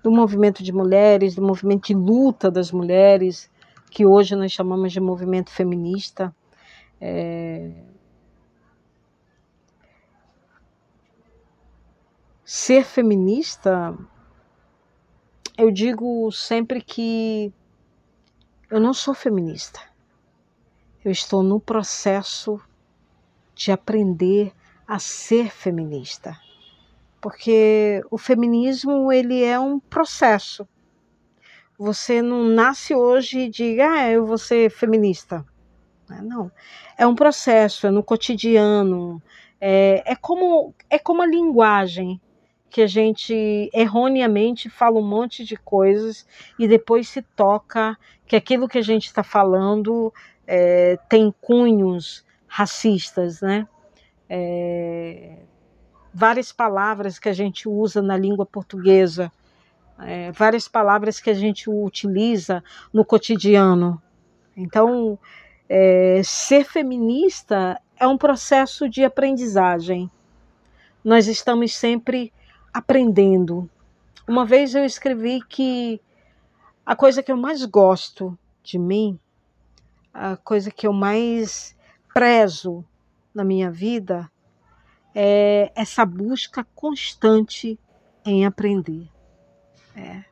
do 0.03 0.11
movimento 0.11 0.62
de 0.62 0.72
mulheres, 0.72 1.35
do 1.35 1.42
movimento 1.42 1.87
de 1.87 1.94
luta 1.94 2.50
das 2.50 2.70
mulheres, 2.70 3.50
que 3.90 4.05
hoje 4.07 4.37
nós 4.37 4.53
chamamos 4.53 4.92
de 4.92 5.00
movimento 5.00 5.50
feminista, 5.50 6.35
é, 7.00 7.72
ser 12.44 12.85
feminista, 12.85 13.96
eu 15.57 15.70
digo 15.70 16.31
sempre 16.31 16.83
que 16.83 17.53
eu 18.70 18.81
não 18.81 18.94
sou 18.94 19.14
feminista. 19.14 19.81
Eu 21.05 21.11
estou 21.11 21.42
no 21.42 21.59
processo 21.59 22.61
de 23.55 23.72
aprender 23.72 24.53
a 24.87 24.98
ser 24.98 25.50
feminista. 25.50 26.38
Porque 27.20 28.02
o 28.11 28.16
feminismo, 28.16 29.12
ele 29.12 29.42
é 29.44 29.59
um 29.59 29.78
processo. 29.78 30.66
Você 31.78 32.22
não 32.22 32.44
nasce 32.44 32.94
hoje 32.94 33.40
e 33.40 33.48
diga, 33.48 33.90
ah, 33.90 34.11
eu 34.11 34.26
vou 34.26 34.38
ser 34.38 34.70
feminista. 34.70 35.44
Não, 36.22 36.50
é 36.98 37.06
um 37.06 37.14
processo, 37.14 37.87
é 37.87 37.90
no 37.90 38.02
cotidiano, 38.02 39.22
é, 39.61 40.02
é, 40.04 40.16
como, 40.16 40.74
é 40.88 40.98
como 40.98 41.22
a 41.22 41.26
linguagem 41.26 42.20
que 42.68 42.83
a 42.83 42.87
gente 42.87 43.70
erroneamente 43.72 44.70
fala 44.70 44.98
um 44.98 45.06
monte 45.06 45.44
de 45.44 45.56
coisas 45.56 46.26
e 46.59 46.66
depois 46.66 47.09
se 47.09 47.20
toca 47.20 47.96
que 48.26 48.37
aquilo 48.37 48.68
que 48.68 48.78
a 48.78 48.83
gente 48.83 49.06
está 49.06 49.22
falando 49.22 50.12
é, 50.46 50.96
tem 51.09 51.35
cunhos 51.40 52.24
racistas, 52.46 53.40
né? 53.40 53.66
É, 54.28 55.37
várias 56.12 56.53
palavras 56.53 57.18
que 57.18 57.29
a 57.29 57.33
gente 57.33 57.68
usa 57.68 58.03
na 58.03 58.16
língua 58.16 58.44
portuguesa, 58.44 59.31
é, 59.99 60.33
várias 60.33 60.66
palavras 60.66 61.20
que 61.20 61.31
a 61.31 61.35
gente 61.35 61.68
utiliza 61.68 62.62
no 62.92 63.05
cotidiano. 63.05 64.01
Então, 64.57 65.18
é, 65.68 66.20
ser 66.25 66.64
feminista 66.64 67.81
é 67.96 68.07
um 68.07 68.18
processo 68.18 68.88
de 68.88 69.05
aprendizagem. 69.05 70.11
Nós 71.05 71.27
estamos 71.29 71.75
sempre 71.75 72.33
aprendendo. 72.73 73.68
Uma 74.27 74.44
vez 74.44 74.75
eu 74.75 74.85
escrevi 74.85 75.40
que 75.42 76.01
a 76.85 76.96
coisa 76.96 77.23
que 77.23 77.31
eu 77.31 77.37
mais 77.37 77.64
gosto 77.64 78.37
de 78.62 78.79
mim, 78.79 79.18
a 80.12 80.37
coisa 80.37 80.70
que 80.70 80.87
eu 80.87 80.92
mais 80.92 81.77
prezo 82.12 82.85
na 83.35 83.44
minha 83.44 83.70
vida, 83.70 84.31
é 85.14 85.73
essa 85.75 86.05
busca 86.05 86.64
constante 86.75 87.79
em 88.25 88.44
aprender, 88.44 89.09
é, 89.96 90.25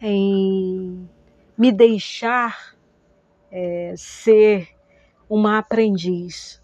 em 0.00 1.08
me 1.56 1.72
deixar 1.72 2.76
é, 3.50 3.94
ser 3.96 4.68
uma 5.28 5.58
aprendiz, 5.58 6.62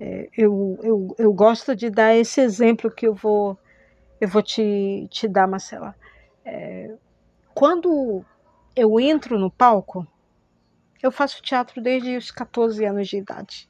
é, 0.00 0.30
eu, 0.34 0.78
eu, 0.82 1.14
eu 1.18 1.32
gosto 1.32 1.76
de 1.76 1.90
dar 1.90 2.16
esse 2.16 2.40
exemplo 2.40 2.90
que 2.90 3.06
eu 3.06 3.14
vou, 3.14 3.58
eu 4.18 4.26
vou 4.26 4.42
te, 4.42 5.06
te 5.10 5.28
dar, 5.28 5.46
Marcela. 5.46 5.94
É, 6.42 6.96
quando 7.54 8.24
eu 8.74 8.98
entro 8.98 9.38
no 9.38 9.50
palco, 9.50 10.06
eu 11.02 11.12
faço 11.12 11.42
teatro 11.42 11.82
desde 11.82 12.16
os 12.16 12.30
14 12.30 12.82
anos 12.86 13.08
de 13.08 13.18
idade. 13.18 13.69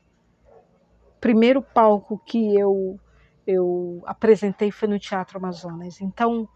Primeiro 1.20 1.62
palco 1.62 2.18
que 2.24 2.54
eu, 2.56 2.98
eu 3.46 4.02
apresentei 4.06 4.70
foi 4.70 4.88
no 4.88 4.98
Teatro 4.98 5.38
Amazonas. 5.38 6.00
Então, 6.00 6.48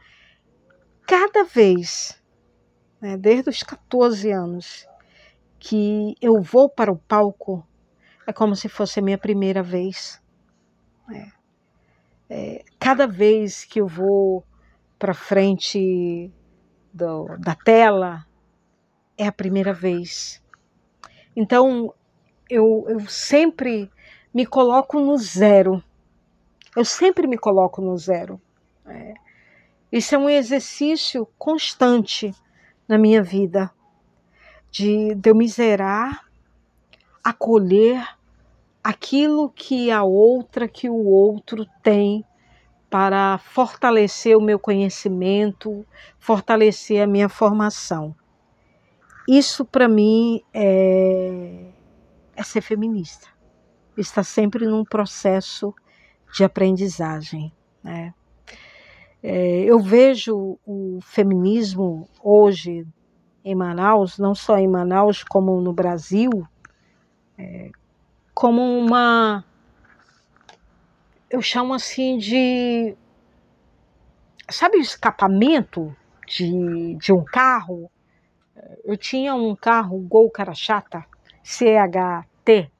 cada 1.07 1.45
vez 1.45 2.23
né, 3.05 3.19
desde 3.19 3.51
os 3.51 3.63
14 3.63 4.31
anos, 4.31 4.89
que 5.59 6.15
eu 6.23 6.41
vou 6.41 6.71
para 6.71 6.91
o 6.91 6.97
palco, 6.97 7.63
é 8.27 8.33
como 8.33 8.57
se 8.57 8.67
fosse 8.67 8.99
a 8.99 9.03
minha 9.03 9.19
primeira 9.19 9.63
vez. 9.63 10.23
É. 11.13 11.27
É, 12.31 12.65
cada 12.79 13.07
vez 13.07 13.67
que 13.67 13.79
eu 13.79 13.87
vou 13.87 14.43
para 14.99 15.13
frente 15.13 16.33
do, 16.91 17.37
da 17.39 17.55
tela, 17.55 18.27
é 19.19 19.27
a 19.27 19.33
primeira 19.33 19.75
vez. 19.75 20.43
Então, 21.37 21.93
eu, 22.49 22.87
eu 22.89 23.01
sempre 23.01 23.93
me 24.35 24.45
coloco 24.45 24.99
no 24.99 25.17
zero. 25.17 25.83
Eu 26.77 26.85
sempre 26.85 27.29
me 27.29 27.39
coloco 27.39 27.81
no 27.81 27.97
zero. 27.97 28.41
É. 28.85 29.15
Isso 29.93 30.17
é 30.17 30.19
um 30.19 30.29
exercício 30.29 31.25
constante 31.39 32.35
na 32.89 32.99
minha 32.99 33.23
vida, 33.23 33.71
de, 34.71 35.15
de 35.15 35.31
eu 35.31 35.37
me 35.37 35.47
zerar, 35.47 36.27
acolher 37.23 38.05
aquilo 38.83 39.49
que 39.49 39.91
a 39.91 40.03
outra, 40.03 40.67
que 40.67 40.91
o 40.91 41.07
outro 41.07 41.65
tem 41.81 42.25
para 42.91 43.39
fortalecer 43.39 44.37
o 44.37 44.43
meu 44.43 44.59
conhecimento, 44.59 45.87
fortalecer 46.19 47.03
a 47.03 47.07
minha 47.07 47.29
formação. 47.29 48.15
Isso 49.29 49.65
para 49.65 49.89
mim 49.89 50.43
é, 50.53 51.67
é 52.37 52.43
ser 52.43 52.61
feminista. 52.61 53.34
Está 53.97 54.23
sempre 54.23 54.67
num 54.67 54.85
processo 54.85 55.75
de 56.33 56.45
aprendizagem. 56.45 57.53
Né? 57.83 58.13
É, 59.23 59.61
eu 59.65 59.79
vejo 59.79 60.59
o 60.67 60.99
feminismo 61.01 62.09
hoje 62.23 62.87
em 63.45 63.55
Manaus, 63.55 64.19
não 64.19 64.35
só 64.35 64.59
em 64.59 64.67
Manaus, 64.67 65.23
como 65.23 65.61
no 65.61 65.73
Brasil, 65.73 66.31
é, 67.39 67.71
como 68.35 68.61
uma. 68.61 69.45
Eu 71.31 71.41
chamo 71.41 71.75
assim 71.75 72.19
de. 72.19 72.97
Sabe 74.51 74.79
o 74.79 74.81
escapamento 74.81 75.95
de, 76.27 76.97
de 76.97 77.13
um 77.13 77.25
carro? 77.25 77.91
Eu 78.85 78.97
tinha 78.97 79.35
um 79.35 79.55
carro 79.55 79.99
Gol 80.01 80.31
Carachata, 80.31 81.05
CHT, 81.43 82.71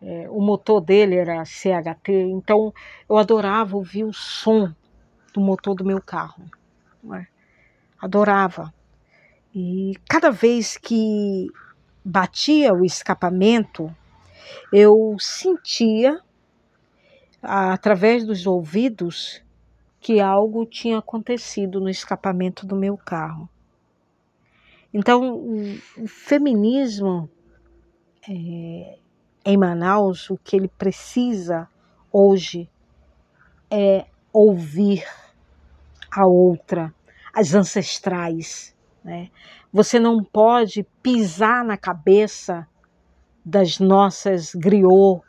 é, 0.00 0.28
o 0.30 0.40
motor 0.40 0.80
dele 0.80 1.16
era 1.16 1.44
CHT, 1.44 2.12
então 2.30 2.72
eu 3.08 3.16
adorava 3.16 3.76
ouvir 3.76 4.04
o 4.04 4.12
som 4.12 4.72
do 5.32 5.40
motor 5.40 5.74
do 5.74 5.84
meu 5.84 6.00
carro. 6.00 6.44
É? 7.14 7.26
Adorava. 8.00 8.72
E 9.54 9.96
cada 10.08 10.30
vez 10.30 10.76
que 10.76 11.48
batia 12.04 12.72
o 12.72 12.84
escapamento, 12.84 13.94
eu 14.72 15.16
sentia, 15.18 16.20
através 17.42 18.24
dos 18.24 18.46
ouvidos, 18.46 19.42
que 20.00 20.20
algo 20.20 20.64
tinha 20.64 20.98
acontecido 20.98 21.80
no 21.80 21.88
escapamento 21.88 22.66
do 22.66 22.76
meu 22.76 22.96
carro. 22.96 23.48
Então, 24.92 25.34
o, 25.34 26.06
feminismo 26.06 27.28
é, 28.28 28.98
em 29.48 29.56
Manaus, 29.56 30.28
o 30.28 30.36
que 30.36 30.54
ele 30.54 30.68
precisa 30.68 31.66
hoje 32.12 32.68
é 33.70 34.04
ouvir 34.30 35.02
a 36.14 36.26
outra, 36.26 36.94
as 37.32 37.54
ancestrais. 37.54 38.76
Né? 39.02 39.30
Você 39.72 39.98
não 39.98 40.22
pode 40.22 40.86
pisar 41.02 41.64
na 41.64 41.78
cabeça 41.78 42.68
das 43.42 43.78
nossas 43.78 44.54
griot, 44.54 45.22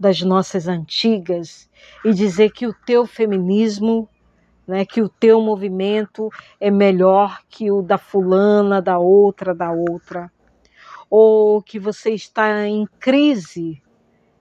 das 0.00 0.22
nossas 0.22 0.66
antigas, 0.66 1.68
e 2.02 2.14
dizer 2.14 2.52
que 2.52 2.66
o 2.66 2.72
teu 2.72 3.06
feminismo, 3.06 4.08
né, 4.66 4.86
que 4.86 5.02
o 5.02 5.08
teu 5.08 5.42
movimento 5.42 6.30
é 6.58 6.70
melhor 6.70 7.42
que 7.46 7.70
o 7.70 7.82
da 7.82 7.98
fulana, 7.98 8.80
da 8.80 8.98
outra, 8.98 9.54
da 9.54 9.70
outra, 9.70 10.32
ou 11.10 11.62
que 11.62 11.78
você 11.78 12.10
está 12.10 12.66
em 12.66 12.86
crise 12.98 13.82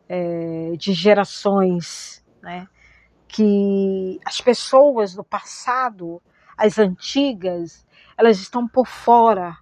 é, 0.09 0.71
de 0.77 0.93
gerações, 0.93 2.23
né, 2.41 2.67
que 3.27 4.19
as 4.25 4.39
pessoas 4.41 5.13
do 5.13 5.23
passado, 5.23 6.21
as 6.57 6.79
antigas, 6.79 7.85
elas 8.17 8.39
estão 8.39 8.67
por 8.67 8.87
fora 8.87 9.57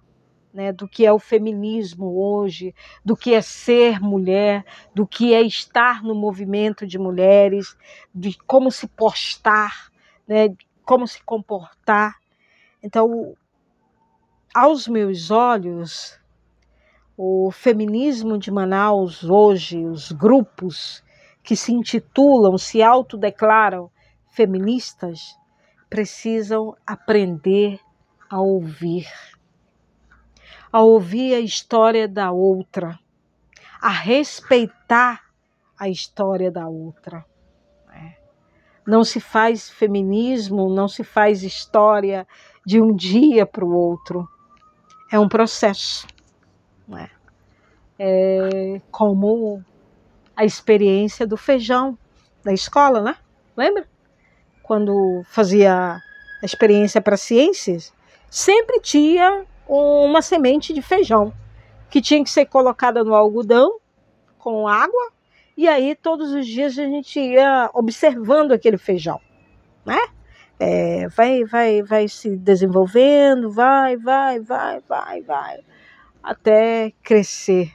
né, 0.54 0.72
do 0.72 0.88
que 0.88 1.04
é 1.04 1.12
o 1.12 1.18
feminismo 1.18 2.16
hoje, 2.16 2.72
do 3.04 3.16
que 3.16 3.34
é 3.34 3.42
ser 3.42 4.00
mulher, 4.00 4.64
do 4.94 5.04
que 5.04 5.34
é 5.34 5.42
estar 5.42 6.00
no 6.04 6.14
movimento 6.14 6.86
de 6.86 6.96
mulheres, 6.96 7.76
de 8.14 8.38
como 8.46 8.70
se 8.70 8.86
postar, 8.86 9.90
né, 10.28 10.54
como 10.84 11.08
se 11.08 11.20
comportar. 11.24 12.20
Então, 12.80 13.34
aos 14.54 14.86
meus 14.86 15.32
olhos, 15.32 16.20
o 17.16 17.50
feminismo 17.52 18.38
de 18.38 18.50
Manaus 18.50 19.22
hoje, 19.24 19.84
os 19.84 20.10
grupos 20.12 21.02
que 21.42 21.54
se 21.54 21.72
intitulam, 21.72 22.58
se 22.58 22.82
autodeclaram 22.82 23.90
feministas, 24.30 25.38
precisam 25.88 26.74
aprender 26.86 27.78
a 28.28 28.40
ouvir 28.40 29.06
a 30.74 30.80
ouvir 30.80 31.36
a 31.36 31.38
história 31.38 32.08
da 32.08 32.32
outra, 32.32 32.98
a 33.80 33.90
respeitar 33.90 35.20
a 35.78 35.88
história 35.88 36.50
da 36.50 36.66
outra. 36.66 37.24
Né? 37.86 38.16
Não 38.84 39.04
se 39.04 39.20
faz 39.20 39.70
feminismo, 39.70 40.68
não 40.74 40.88
se 40.88 41.04
faz 41.04 41.44
história 41.44 42.26
de 42.66 42.82
um 42.82 42.92
dia 42.92 43.46
para 43.46 43.64
o 43.64 43.72
outro. 43.72 44.28
É 45.12 45.16
um 45.16 45.28
processo. 45.28 46.08
Né? 46.86 47.08
É 47.98 48.80
como 48.90 49.62
a 50.36 50.44
experiência 50.44 51.26
do 51.26 51.36
feijão 51.36 51.96
da 52.42 52.52
escola, 52.52 53.00
né? 53.00 53.16
Lembra? 53.56 53.86
Quando 54.62 55.22
fazia 55.26 55.96
a 56.42 56.44
experiência 56.44 57.00
para 57.00 57.16
ciências, 57.16 57.92
sempre 58.30 58.80
tinha 58.80 59.44
uma 59.66 60.20
semente 60.20 60.72
de 60.72 60.82
feijão 60.82 61.32
que 61.88 62.00
tinha 62.00 62.22
que 62.22 62.30
ser 62.30 62.46
colocada 62.46 63.04
no 63.04 63.14
algodão 63.14 63.78
com 64.38 64.66
água 64.66 65.12
e 65.56 65.68
aí 65.68 65.94
todos 65.94 66.32
os 66.32 66.46
dias 66.46 66.78
a 66.78 66.84
gente 66.84 67.20
ia 67.20 67.70
observando 67.72 68.52
aquele 68.52 68.76
feijão, 68.76 69.20
né? 69.86 69.98
É, 70.58 71.08
vai, 71.08 71.44
vai, 71.44 71.82
vai 71.82 72.08
se 72.08 72.36
desenvolvendo, 72.36 73.50
vai, 73.50 73.96
vai, 73.96 74.40
vai, 74.40 74.80
vai, 74.88 75.22
vai, 75.22 75.60
até 76.24 76.92
crescer, 77.02 77.74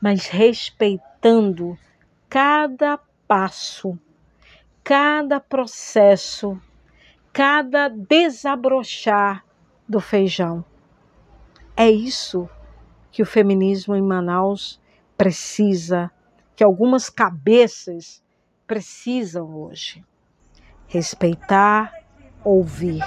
mas 0.00 0.26
respeitando 0.26 1.78
cada 2.28 2.98
passo, 3.28 3.98
cada 4.82 5.38
processo, 5.38 6.58
cada 7.32 7.88
desabrochar 7.88 9.44
do 9.86 10.00
feijão. 10.00 10.64
É 11.76 11.90
isso 11.90 12.48
que 13.12 13.22
o 13.22 13.26
feminismo 13.26 13.94
em 13.94 14.02
Manaus 14.02 14.80
precisa, 15.16 16.10
que 16.54 16.64
algumas 16.64 17.10
cabeças 17.10 18.22
precisam 18.66 19.54
hoje. 19.54 20.04
Respeitar, 20.88 21.92
ouvir. 22.42 23.02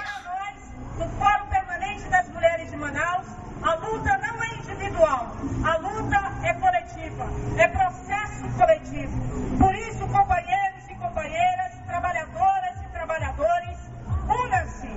Fórum 0.98 1.50
Permanente 1.50 2.10
das 2.10 2.30
Mulheres 2.30 2.70
de 2.70 2.78
Manaus, 2.78 3.28
a 3.64 3.76
luta 3.76 4.19
individual, 5.00 5.32
a 5.64 5.78
luta 5.78 6.46
é 6.46 6.54
coletiva, 6.56 7.26
é 7.58 7.68
processo 7.68 8.48
coletivo. 8.58 9.58
Por 9.58 9.74
isso, 9.76 10.06
companheiros 10.08 10.90
e 10.90 10.96
companheiras, 10.96 11.74
trabalhadoras 11.88 12.82
e 12.84 12.88
trabalhadores, 12.92 13.78
unam-se 14.28 14.90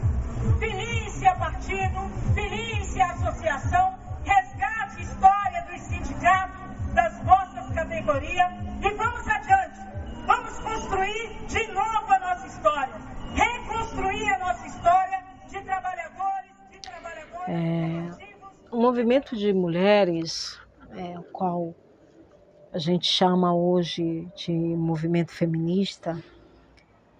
filie-se 0.59 1.27
a 1.27 1.35
partido, 1.37 2.11
filie-se 2.35 3.01
a 3.01 3.13
associação, 3.13 3.95
resgate 4.25 4.99
a 4.99 5.03
história 5.03 5.63
dos 5.71 5.81
sindicatos, 5.83 6.93
das 6.95 7.19
vossas 7.23 7.71
categorias 7.75 8.53
e 8.83 8.95
vamos 8.95 9.29
adiante. 9.29 9.81
Vamos 10.27 10.59
construir 10.61 11.47
de 11.47 11.67
novo 11.69 12.13
a 12.13 12.19
nossa 12.19 12.47
história, 12.47 12.95
reconstruir 13.35 14.35
a 14.35 14.39
nossa 14.39 14.67
história 14.67 15.23
de 15.49 15.61
trabalhadores, 15.61 16.53
de 16.71 16.79
trabalhadoras. 16.81 18.19
É, 18.19 18.22
movimento 18.83 19.37
de 19.37 19.53
mulheres, 19.53 20.59
é, 20.91 21.17
o 21.17 21.23
qual 21.23 21.73
a 22.73 22.79
gente 22.79 23.07
chama 23.07 23.55
hoje 23.55 24.27
de 24.35 24.51
movimento 24.51 25.31
feminista, 25.31 26.21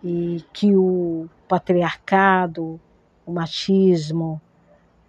e 0.03 0.45
que 0.53 0.75
o 0.75 1.29
patriarcado, 1.47 2.81
o 3.25 3.33
machismo, 3.33 4.43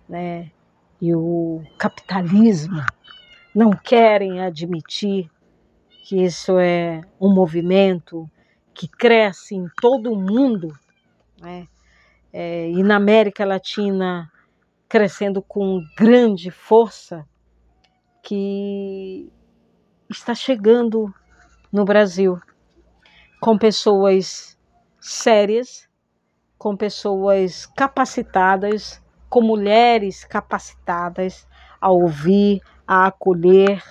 né, 0.08 0.52
e 1.02 1.16
o 1.16 1.64
capitalismo 1.76 2.86
não 3.56 3.72
querem 3.72 4.40
admitir 4.40 5.32
que 6.08 6.24
isso 6.24 6.60
é 6.60 7.02
um 7.20 7.34
movimento 7.34 8.30
que 8.76 8.88
cresce 8.88 9.56
em 9.56 9.68
todo 9.82 10.14
o 10.14 10.16
mundo, 10.16 10.78
né? 11.42 11.68
É, 12.32 12.70
e 12.70 12.84
na 12.84 12.96
América 12.96 13.44
Latina 13.44 14.32
crescendo 14.94 15.42
com 15.42 15.82
grande 15.98 16.52
força, 16.52 17.26
que 18.22 19.28
está 20.08 20.36
chegando 20.36 21.12
no 21.72 21.84
Brasil 21.84 22.40
com 23.42 23.58
pessoas 23.58 24.56
sérias, 25.00 25.90
com 26.60 26.78
pessoas 26.78 27.66
capacitadas, 27.66 29.02
com 29.32 29.42
mulheres 29.42 30.26
capacitadas 30.26 31.48
a 31.82 31.90
ouvir, 31.90 32.62
a 32.86 33.08
acolher, 33.08 33.82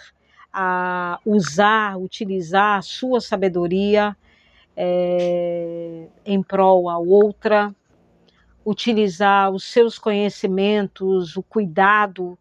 a 0.53 1.19
usar, 1.27 1.99
utilizar 1.99 2.79
a 2.79 2.83
sua 2.83 3.21
sabedoria 3.21 4.17
é, 4.77 6.07
em 6.25 6.41
prol 6.41 6.89
a 6.89 6.97
outra, 6.97 7.75
utilizar 8.65 9.51
os 9.51 9.65
seus 9.65 9.99
conhecimentos, 9.99 11.37
o 11.37 11.43
cuidado 11.43 12.39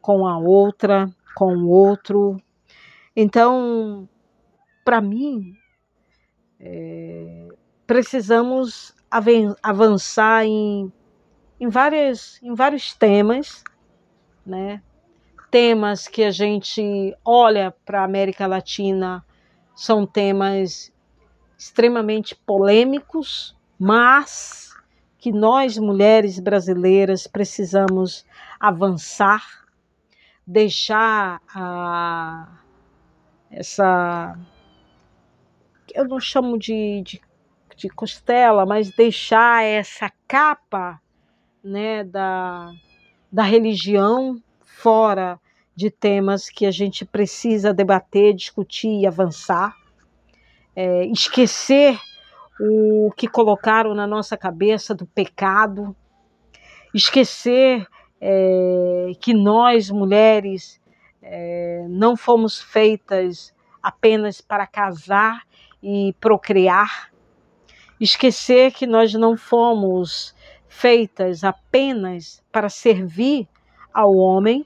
com 0.00 0.26
a 0.26 0.38
outra, 0.38 1.10
com 1.34 1.54
o 1.56 1.68
outro. 1.68 2.40
Então, 3.14 4.08
para 4.84 5.00
mim, 5.00 5.54
é, 6.58 7.48
precisamos 7.86 8.94
avançar 9.62 10.44
em, 10.44 10.92
em, 11.58 11.68
várias, 11.68 12.40
em 12.42 12.54
vários 12.54 12.94
temas, 12.94 13.64
né? 14.44 14.82
Temas 15.50 16.06
que 16.06 16.22
a 16.22 16.30
gente 16.30 17.14
olha 17.24 17.74
para 17.84 18.02
a 18.02 18.04
América 18.04 18.46
Latina 18.46 19.24
são 19.74 20.06
temas 20.06 20.92
extremamente 21.58 22.34
polêmicos, 22.34 23.56
mas 23.78 24.69
que 25.20 25.30
nós, 25.30 25.76
mulheres 25.76 26.40
brasileiras, 26.40 27.26
precisamos 27.26 28.24
avançar, 28.58 29.44
deixar 30.46 31.40
a, 31.54 32.58
essa. 33.50 34.38
Eu 35.94 36.08
não 36.08 36.18
chamo 36.18 36.58
de, 36.58 37.02
de, 37.02 37.20
de 37.76 37.88
costela, 37.90 38.64
mas 38.64 38.90
deixar 38.90 39.62
essa 39.62 40.10
capa 40.26 41.00
né, 41.62 42.02
da, 42.02 42.72
da 43.30 43.42
religião 43.42 44.42
fora 44.62 45.38
de 45.76 45.90
temas 45.90 46.48
que 46.48 46.64
a 46.64 46.70
gente 46.70 47.04
precisa 47.04 47.74
debater, 47.74 48.34
discutir 48.34 49.00
e 49.00 49.06
avançar 49.06 49.74
é, 50.74 51.04
esquecer 51.06 51.98
o 52.60 53.10
que 53.16 53.26
colocaram 53.26 53.94
na 53.94 54.06
nossa 54.06 54.36
cabeça 54.36 54.94
do 54.94 55.06
pecado, 55.06 55.96
esquecer 56.92 57.86
é, 58.20 59.12
que 59.18 59.32
nós, 59.32 59.90
mulheres, 59.90 60.78
é, 61.22 61.86
não 61.88 62.16
fomos 62.16 62.60
feitas 62.60 63.54
apenas 63.82 64.42
para 64.42 64.66
casar 64.66 65.42
e 65.82 66.14
procriar, 66.20 67.10
esquecer 67.98 68.72
que 68.72 68.86
nós 68.86 69.14
não 69.14 69.38
fomos 69.38 70.34
feitas 70.68 71.42
apenas 71.42 72.42
para 72.52 72.68
servir 72.68 73.48
ao 73.92 74.14
homem, 74.14 74.64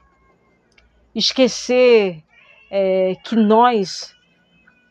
esquecer 1.15 2.25
é, 2.71 3.15
que 3.25 3.37
nós 3.37 4.15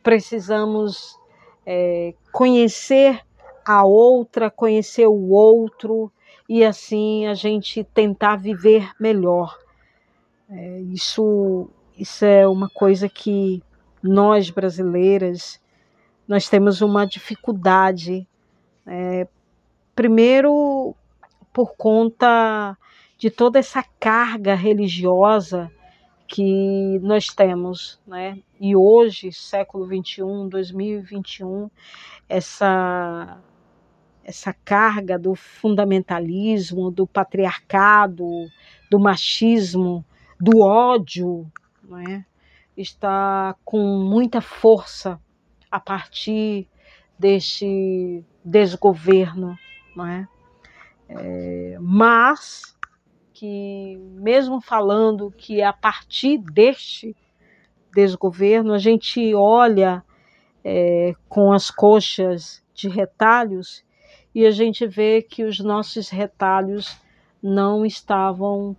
precisamos 0.01 1.19
é, 1.65 2.13
conhecer 2.31 3.21
a 3.65 3.85
outra, 3.85 4.51
conhecer 4.51 5.07
o 5.07 5.29
outro 5.29 6.11
e 6.47 6.63
assim 6.63 7.25
a 7.27 7.33
gente 7.33 7.83
tentar 7.83 8.35
viver 8.35 8.91
melhor. 8.99 9.57
É, 10.49 10.79
isso, 10.81 11.69
isso 11.97 12.25
é 12.25 12.47
uma 12.47 12.69
coisa 12.69 13.07
que 13.07 13.63
nós 14.01 14.49
brasileiras 14.49 15.61
nós 16.27 16.47
temos 16.47 16.81
uma 16.81 17.05
dificuldade. 17.05 18.27
É, 18.85 19.27
primeiro 19.95 20.95
por 21.53 21.75
conta 21.75 22.77
de 23.17 23.29
toda 23.29 23.59
essa 23.59 23.83
carga 23.99 24.55
religiosa 24.55 25.71
que 26.33 26.97
nós 27.03 27.27
temos, 27.27 28.01
né? 28.07 28.39
E 28.59 28.75
hoje, 28.75 29.31
século 29.31 29.85
21, 29.85 30.49
2021, 30.49 31.69
essa 32.27 33.39
essa 34.23 34.51
carga 34.65 35.19
do 35.19 35.35
fundamentalismo, 35.35 36.89
do 36.89 37.05
patriarcado, 37.05 38.25
do 38.89 38.97
machismo, 38.97 40.03
do 40.39 40.63
ódio, 40.65 41.45
né? 41.83 42.25
está 42.75 43.53
com 43.63 43.79
muita 43.79 44.41
força 44.41 45.19
a 45.69 45.79
partir 45.79 46.67
deste 47.19 48.23
desgoverno, 48.43 49.55
não 49.95 50.07
é? 50.07 50.27
é 51.09 51.77
mas 51.81 52.72
que, 53.43 53.97
mesmo 54.13 54.61
falando 54.61 55.29
que 55.29 55.61
a 55.61 55.73
partir 55.73 56.37
deste 56.37 57.13
desgoverno, 57.93 58.71
a 58.71 58.77
gente 58.77 59.35
olha 59.35 60.01
é, 60.63 61.13
com 61.27 61.51
as 61.51 61.69
coxas 61.69 62.63
de 62.73 62.87
retalhos 62.87 63.83
e 64.33 64.45
a 64.45 64.51
gente 64.51 64.87
vê 64.87 65.21
que 65.21 65.43
os 65.43 65.59
nossos 65.59 66.07
retalhos 66.07 66.97
não 67.41 67.85
estavam 67.85 68.77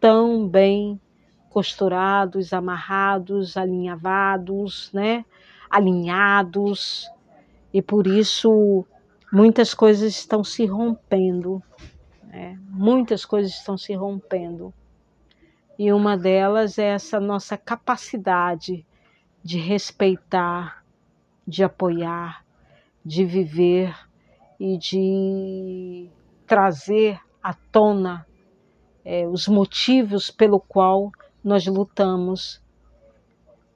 tão 0.00 0.48
bem 0.48 1.00
costurados, 1.48 2.52
amarrados, 2.52 3.56
alinhavados, 3.56 4.90
né? 4.92 5.24
alinhados, 5.70 7.08
e 7.72 7.80
por 7.80 8.08
isso 8.08 8.84
muitas 9.32 9.72
coisas 9.72 10.16
estão 10.16 10.42
se 10.42 10.66
rompendo 10.66 11.62
é, 12.34 12.56
muitas 12.68 13.24
coisas 13.24 13.52
estão 13.52 13.78
se 13.78 13.94
rompendo. 13.94 14.74
E 15.78 15.92
uma 15.92 16.18
delas 16.18 16.78
é 16.78 16.88
essa 16.88 17.20
nossa 17.20 17.56
capacidade 17.56 18.84
de 19.42 19.58
respeitar, 19.58 20.84
de 21.46 21.62
apoiar, 21.62 22.44
de 23.04 23.24
viver 23.24 23.94
e 24.58 24.76
de 24.76 26.10
trazer 26.44 27.20
à 27.40 27.54
tona 27.54 28.26
é, 29.04 29.28
os 29.28 29.46
motivos 29.46 30.28
pelo 30.28 30.58
qual 30.58 31.12
nós 31.42 31.64
lutamos, 31.66 32.60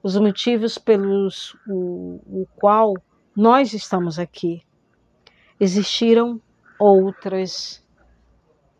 os 0.03 0.17
motivos 0.17 0.77
pelos 0.77 1.53
o, 1.65 2.19
o 2.41 2.47
qual 2.57 2.93
nós 3.33 3.73
estamos 3.73 4.19
aqui. 4.19 4.63
Existiram 5.59 6.41
outras 6.77 7.85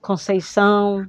Conceição, 0.01 1.05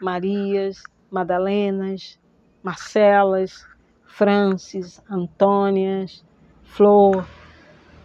Marias, 0.00 0.82
Madalenas, 1.10 2.18
Marcelas, 2.62 3.66
Francis, 4.04 5.02
Antônias, 5.10 6.24
Flor, 6.62 7.26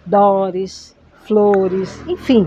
Doris, 0.05 0.97
Flores, 1.23 2.01
enfim, 2.07 2.45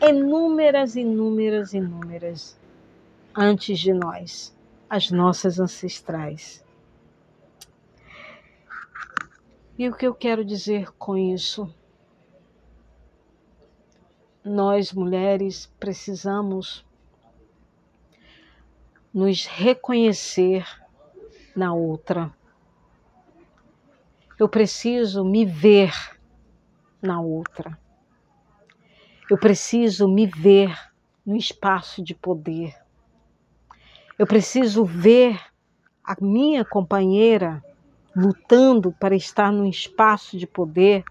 inúmeras, 0.00 0.96
inúmeras, 0.96 1.74
inúmeras 1.74 2.58
antes 3.36 3.78
de 3.78 3.92
nós, 3.92 4.56
as 4.88 5.10
nossas 5.10 5.60
ancestrais. 5.60 6.64
E 9.78 9.88
o 9.88 9.94
que 9.94 10.06
eu 10.06 10.14
quero 10.14 10.44
dizer 10.44 10.90
com 10.98 11.16
isso? 11.16 11.72
Nós 14.48 14.92
mulheres 14.92 15.66
precisamos 15.78 16.84
nos 19.12 19.46
reconhecer 19.46 20.66
na 21.54 21.72
outra. 21.72 22.32
Eu 24.38 24.48
preciso 24.48 25.24
me 25.24 25.44
ver 25.44 25.92
na 27.02 27.20
outra. 27.20 27.78
Eu 29.30 29.36
preciso 29.36 30.08
me 30.08 30.26
ver 30.26 30.76
no 31.26 31.36
espaço 31.36 32.02
de 32.02 32.14
poder. 32.14 32.74
Eu 34.18 34.26
preciso 34.26 34.84
ver 34.84 35.38
a 36.02 36.16
minha 36.20 36.64
companheira 36.64 37.62
lutando 38.16 38.92
para 38.92 39.14
estar 39.14 39.52
no 39.52 39.66
espaço 39.66 40.38
de 40.38 40.46
poder 40.46 41.04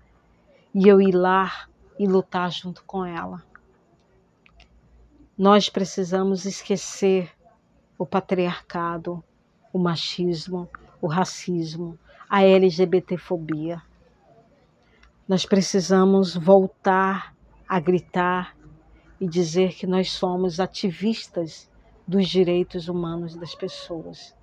e 0.74 0.88
eu 0.88 1.02
ir 1.02 1.14
lá 1.14 1.68
e 2.00 2.08
lutar 2.08 2.52
junto 2.52 2.84
com 2.86 3.06
ela. 3.06 3.44
Nós 5.38 5.70
precisamos 5.70 6.46
esquecer 6.46 7.32
o 7.98 8.06
patriarcado, 8.06 9.24
o 9.72 9.80
machismo, 9.80 10.70
o 11.02 11.08
racismo, 11.08 11.98
a 12.30 12.44
LGBTfobia. 12.44 13.82
Nós 15.28 15.46
precisamos 15.46 16.36
voltar 16.36 17.36
a 17.68 17.80
gritar 17.80 18.56
e 19.20 19.28
dizer 19.28 19.74
que 19.74 19.88
nós 19.88 20.12
somos 20.12 20.60
ativistas 20.60 21.70
dos 22.08 22.28
direitos 22.28 22.88
humanos 22.88 23.36
das 23.36 23.54
pessoas. 23.54 24.36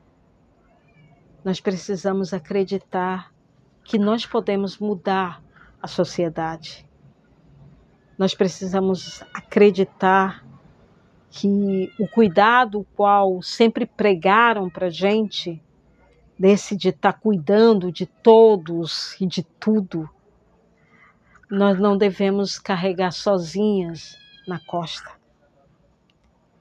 Nós 1.45 1.61
precisamos 1.61 2.33
acreditar 2.33 3.33
que 3.85 3.99
nós 3.99 4.27
podemos 4.27 4.79
mudar 4.79 5.43
a 5.81 5.87
sociedade. 5.87 6.87
Nós 8.17 8.33
precisamos 8.33 9.23
acreditar 9.35 10.45
que 11.31 11.93
o 11.99 12.07
cuidado 12.07 12.87
qual 12.95 13.43
sempre 13.43 13.85
pregaram 13.85 14.71
para 14.71 14.89
gente, 14.89 15.61
desse 16.39 16.77
de 16.77 16.91
estar 16.91 17.13
tá 17.13 17.19
cuidando 17.19 17.91
de 17.91 18.07
todos 18.07 19.21
e 19.21 19.27
de 19.27 19.43
tudo, 19.43 20.09
nós 21.51 21.79
não 21.79 21.99
devemos 21.99 22.59
carregar 22.59 23.11
sozinhas 23.11 24.17
na 24.47 24.61
costa. 24.61 25.11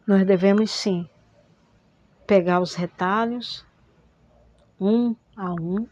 Nós 0.08 0.26
devemos 0.26 0.72
sim 0.72 1.08
pegar 2.26 2.60
os 2.60 2.74
retalhos, 2.74 3.64
um 4.80 5.16
a 5.38 5.54
um, 5.54 5.88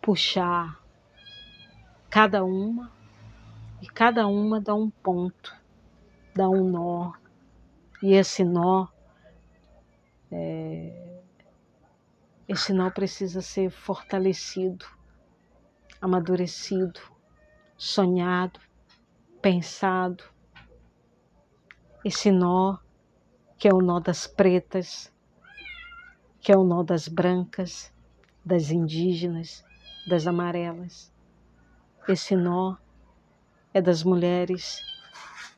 puxar 0.00 0.80
cada 2.08 2.44
uma 2.44 2.93
e 3.84 3.86
cada 3.86 4.26
uma 4.26 4.62
dá 4.62 4.74
um 4.74 4.88
ponto, 4.88 5.54
dá 6.34 6.48
um 6.48 6.70
nó. 6.70 7.12
E 8.02 8.14
esse 8.14 8.42
nó, 8.42 8.88
é, 10.32 11.20
esse 12.48 12.72
nó 12.72 12.90
precisa 12.90 13.42
ser 13.42 13.68
fortalecido, 13.68 14.86
amadurecido, 16.00 16.98
sonhado, 17.76 18.58
pensado. 19.42 20.24
Esse 22.02 22.32
nó 22.32 22.78
que 23.58 23.68
é 23.68 23.74
o 23.74 23.82
nó 23.82 24.00
das 24.00 24.26
pretas, 24.26 25.12
que 26.40 26.50
é 26.50 26.56
o 26.56 26.64
nó 26.64 26.82
das 26.82 27.06
brancas, 27.06 27.92
das 28.42 28.70
indígenas, 28.70 29.62
das 30.08 30.26
amarelas. 30.26 31.12
Esse 32.08 32.34
nó 32.34 32.78
é 33.74 33.82
das 33.82 34.04
mulheres 34.04 34.80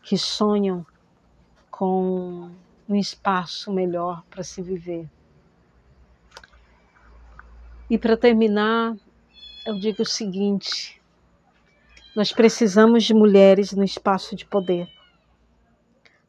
que 0.03 0.17
sonham 0.17 0.85
com 1.71 2.51
um 2.89 2.97
espaço 2.97 3.71
melhor 3.71 4.25
para 4.31 4.43
se 4.43 4.63
viver. 4.63 5.07
E 7.91 7.99
para 7.99 8.17
terminar, 8.17 8.97
eu 9.67 9.79
digo 9.79 10.03
o 10.03 10.07
seguinte: 10.07 11.01
nós 12.17 12.33
precisamos 12.33 13.05
de 13.05 13.13
mulheres 13.13 13.73
no 13.73 13.85
espaço 13.85 14.35
de 14.35 14.47
poder. 14.47 14.89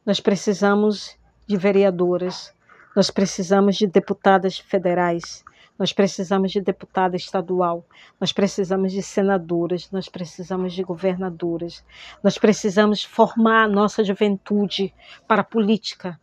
Nós 0.04 0.20
precisamos 0.20 1.16
de 1.46 1.56
vereadoras, 1.56 2.52
nós 2.94 3.10
precisamos 3.10 3.76
de 3.76 3.86
deputadas 3.86 4.58
federais, 4.58 5.42
nós 5.78 5.92
precisamos 5.92 6.50
de 6.50 6.60
deputada 6.60 7.16
estadual, 7.16 7.86
nós 8.20 8.32
precisamos 8.32 8.92
de 8.92 9.02
senadoras, 9.02 9.90
nós 9.92 10.08
precisamos 10.08 10.72
de 10.72 10.82
governadoras, 10.82 11.84
nós 12.22 12.36
precisamos 12.36 13.04
formar 13.04 13.64
a 13.64 13.68
nossa 13.68 14.02
juventude 14.02 14.92
para 15.28 15.42
a 15.42 15.44
política, 15.44 16.18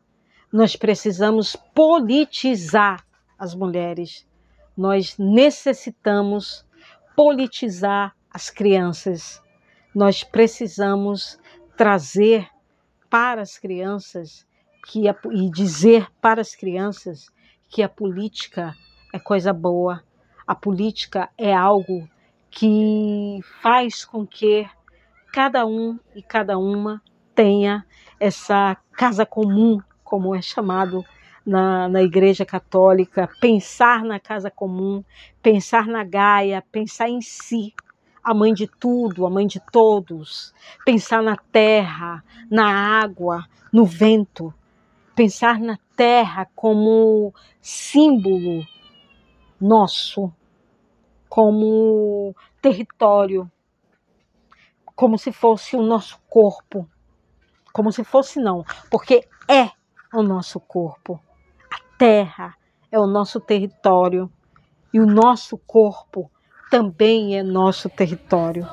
nós 0.52 0.76
precisamos 0.76 1.56
politizar 1.74 3.06
as 3.40 3.56
mulheres, 3.56 4.28
nós 4.76 5.18
necessitamos 5.18 6.66
politizar 7.16 8.14
as 8.30 8.50
crianças, 8.50 9.42
nós 9.94 10.22
precisamos 10.24 11.40
trazer 11.78 12.50
para 13.10 13.42
as 13.42 13.58
crianças 13.58 14.46
que 14.86 15.08
a, 15.08 15.16
e 15.32 15.50
dizer 15.50 16.12
para 16.22 16.42
as 16.42 16.54
crianças 16.54 17.30
que 17.70 17.82
a 17.82 17.88
política 17.88 18.76
é 19.16 19.20
coisa 19.20 19.54
boa, 19.54 20.04
a 20.46 20.54
política 20.54 21.30
é 21.38 21.54
algo 21.54 22.06
que 22.52 23.40
faz 23.62 24.04
com 24.04 24.28
que 24.28 24.70
cada 25.32 25.66
um 25.66 25.98
e 26.14 26.22
cada 26.22 26.58
uma 26.58 27.02
tenha 27.34 27.86
essa 28.20 28.76
casa 28.92 29.26
comum, 29.26 29.80
como 30.04 30.36
é 30.36 30.42
chamado 30.42 31.02
na, 31.46 31.88
na 31.88 32.04
Igreja 32.04 32.46
Católica, 32.46 33.30
pensar 33.40 34.04
na 34.04 34.20
casa 34.20 34.52
comum, 34.52 35.02
pensar 35.42 35.88
na 35.88 36.04
Gaia, 36.04 36.62
pensar 36.70 37.08
em 37.08 37.22
si, 37.22 37.74
a 38.22 38.34
mãe 38.34 38.54
de 38.54 38.68
tudo, 38.68 39.26
a 39.26 39.30
mãe 39.30 39.48
de 39.48 39.62
todos, 39.72 40.54
pensar 40.84 41.24
na 41.24 41.38
terra, 41.38 42.22
na 42.52 43.00
água, 43.02 43.46
no 43.72 43.86
vento, 43.86 44.54
pensar 45.16 45.58
na 45.58 45.80
terra 45.96 46.50
como 46.54 47.34
símbolo 47.62 48.66
nosso, 49.60 50.32
como 51.30 52.36
território, 52.62 53.50
como 54.96 55.18
se 55.18 55.32
fosse 55.32 55.76
o 55.76 55.82
nosso 55.82 56.20
corpo. 56.30 56.88
Como 57.74 57.92
se 57.92 58.04
fosse, 58.04 58.40
não, 58.40 58.64
porque 58.90 59.28
é 59.50 59.70
o 60.14 60.24
nosso 60.24 60.60
corpo. 60.60 61.20
A 61.72 61.98
terra 61.98 62.56
é 62.92 62.98
o 62.98 63.06
nosso 63.06 63.40
território 63.40 64.32
e 64.94 65.00
o 65.00 65.06
nosso 65.06 65.58
corpo 65.58 66.32
também 66.72 67.38
é 67.38 67.44
nosso 67.44 67.90
território. 67.90 68.66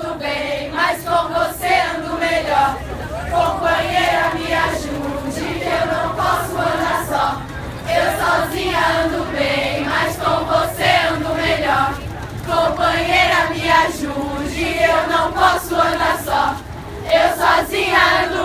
ando 0.00 0.14
bem, 0.18 0.70
mas 0.70 1.04
com 1.04 1.28
você 1.28 1.79
Companheira, 2.30 4.30
me 4.34 4.54
ajude, 4.54 5.64
eu 5.64 5.86
não 5.86 6.14
posso 6.14 6.56
andar 6.56 7.04
só. 7.08 7.42
Eu 7.90 8.06
sozinha 8.18 8.78
ando 9.04 9.24
bem, 9.36 9.84
mas 9.84 10.16
com 10.16 10.44
você 10.44 10.90
ando 11.10 11.34
melhor. 11.34 11.92
Companheira, 12.46 13.50
me 13.50 13.68
ajude, 13.68 14.78
eu 14.80 15.08
não 15.08 15.32
posso 15.32 15.74
andar 15.74 16.20
só. 16.24 16.54
Eu 17.12 17.36
sozinha 17.36 17.98
ando 18.24 18.40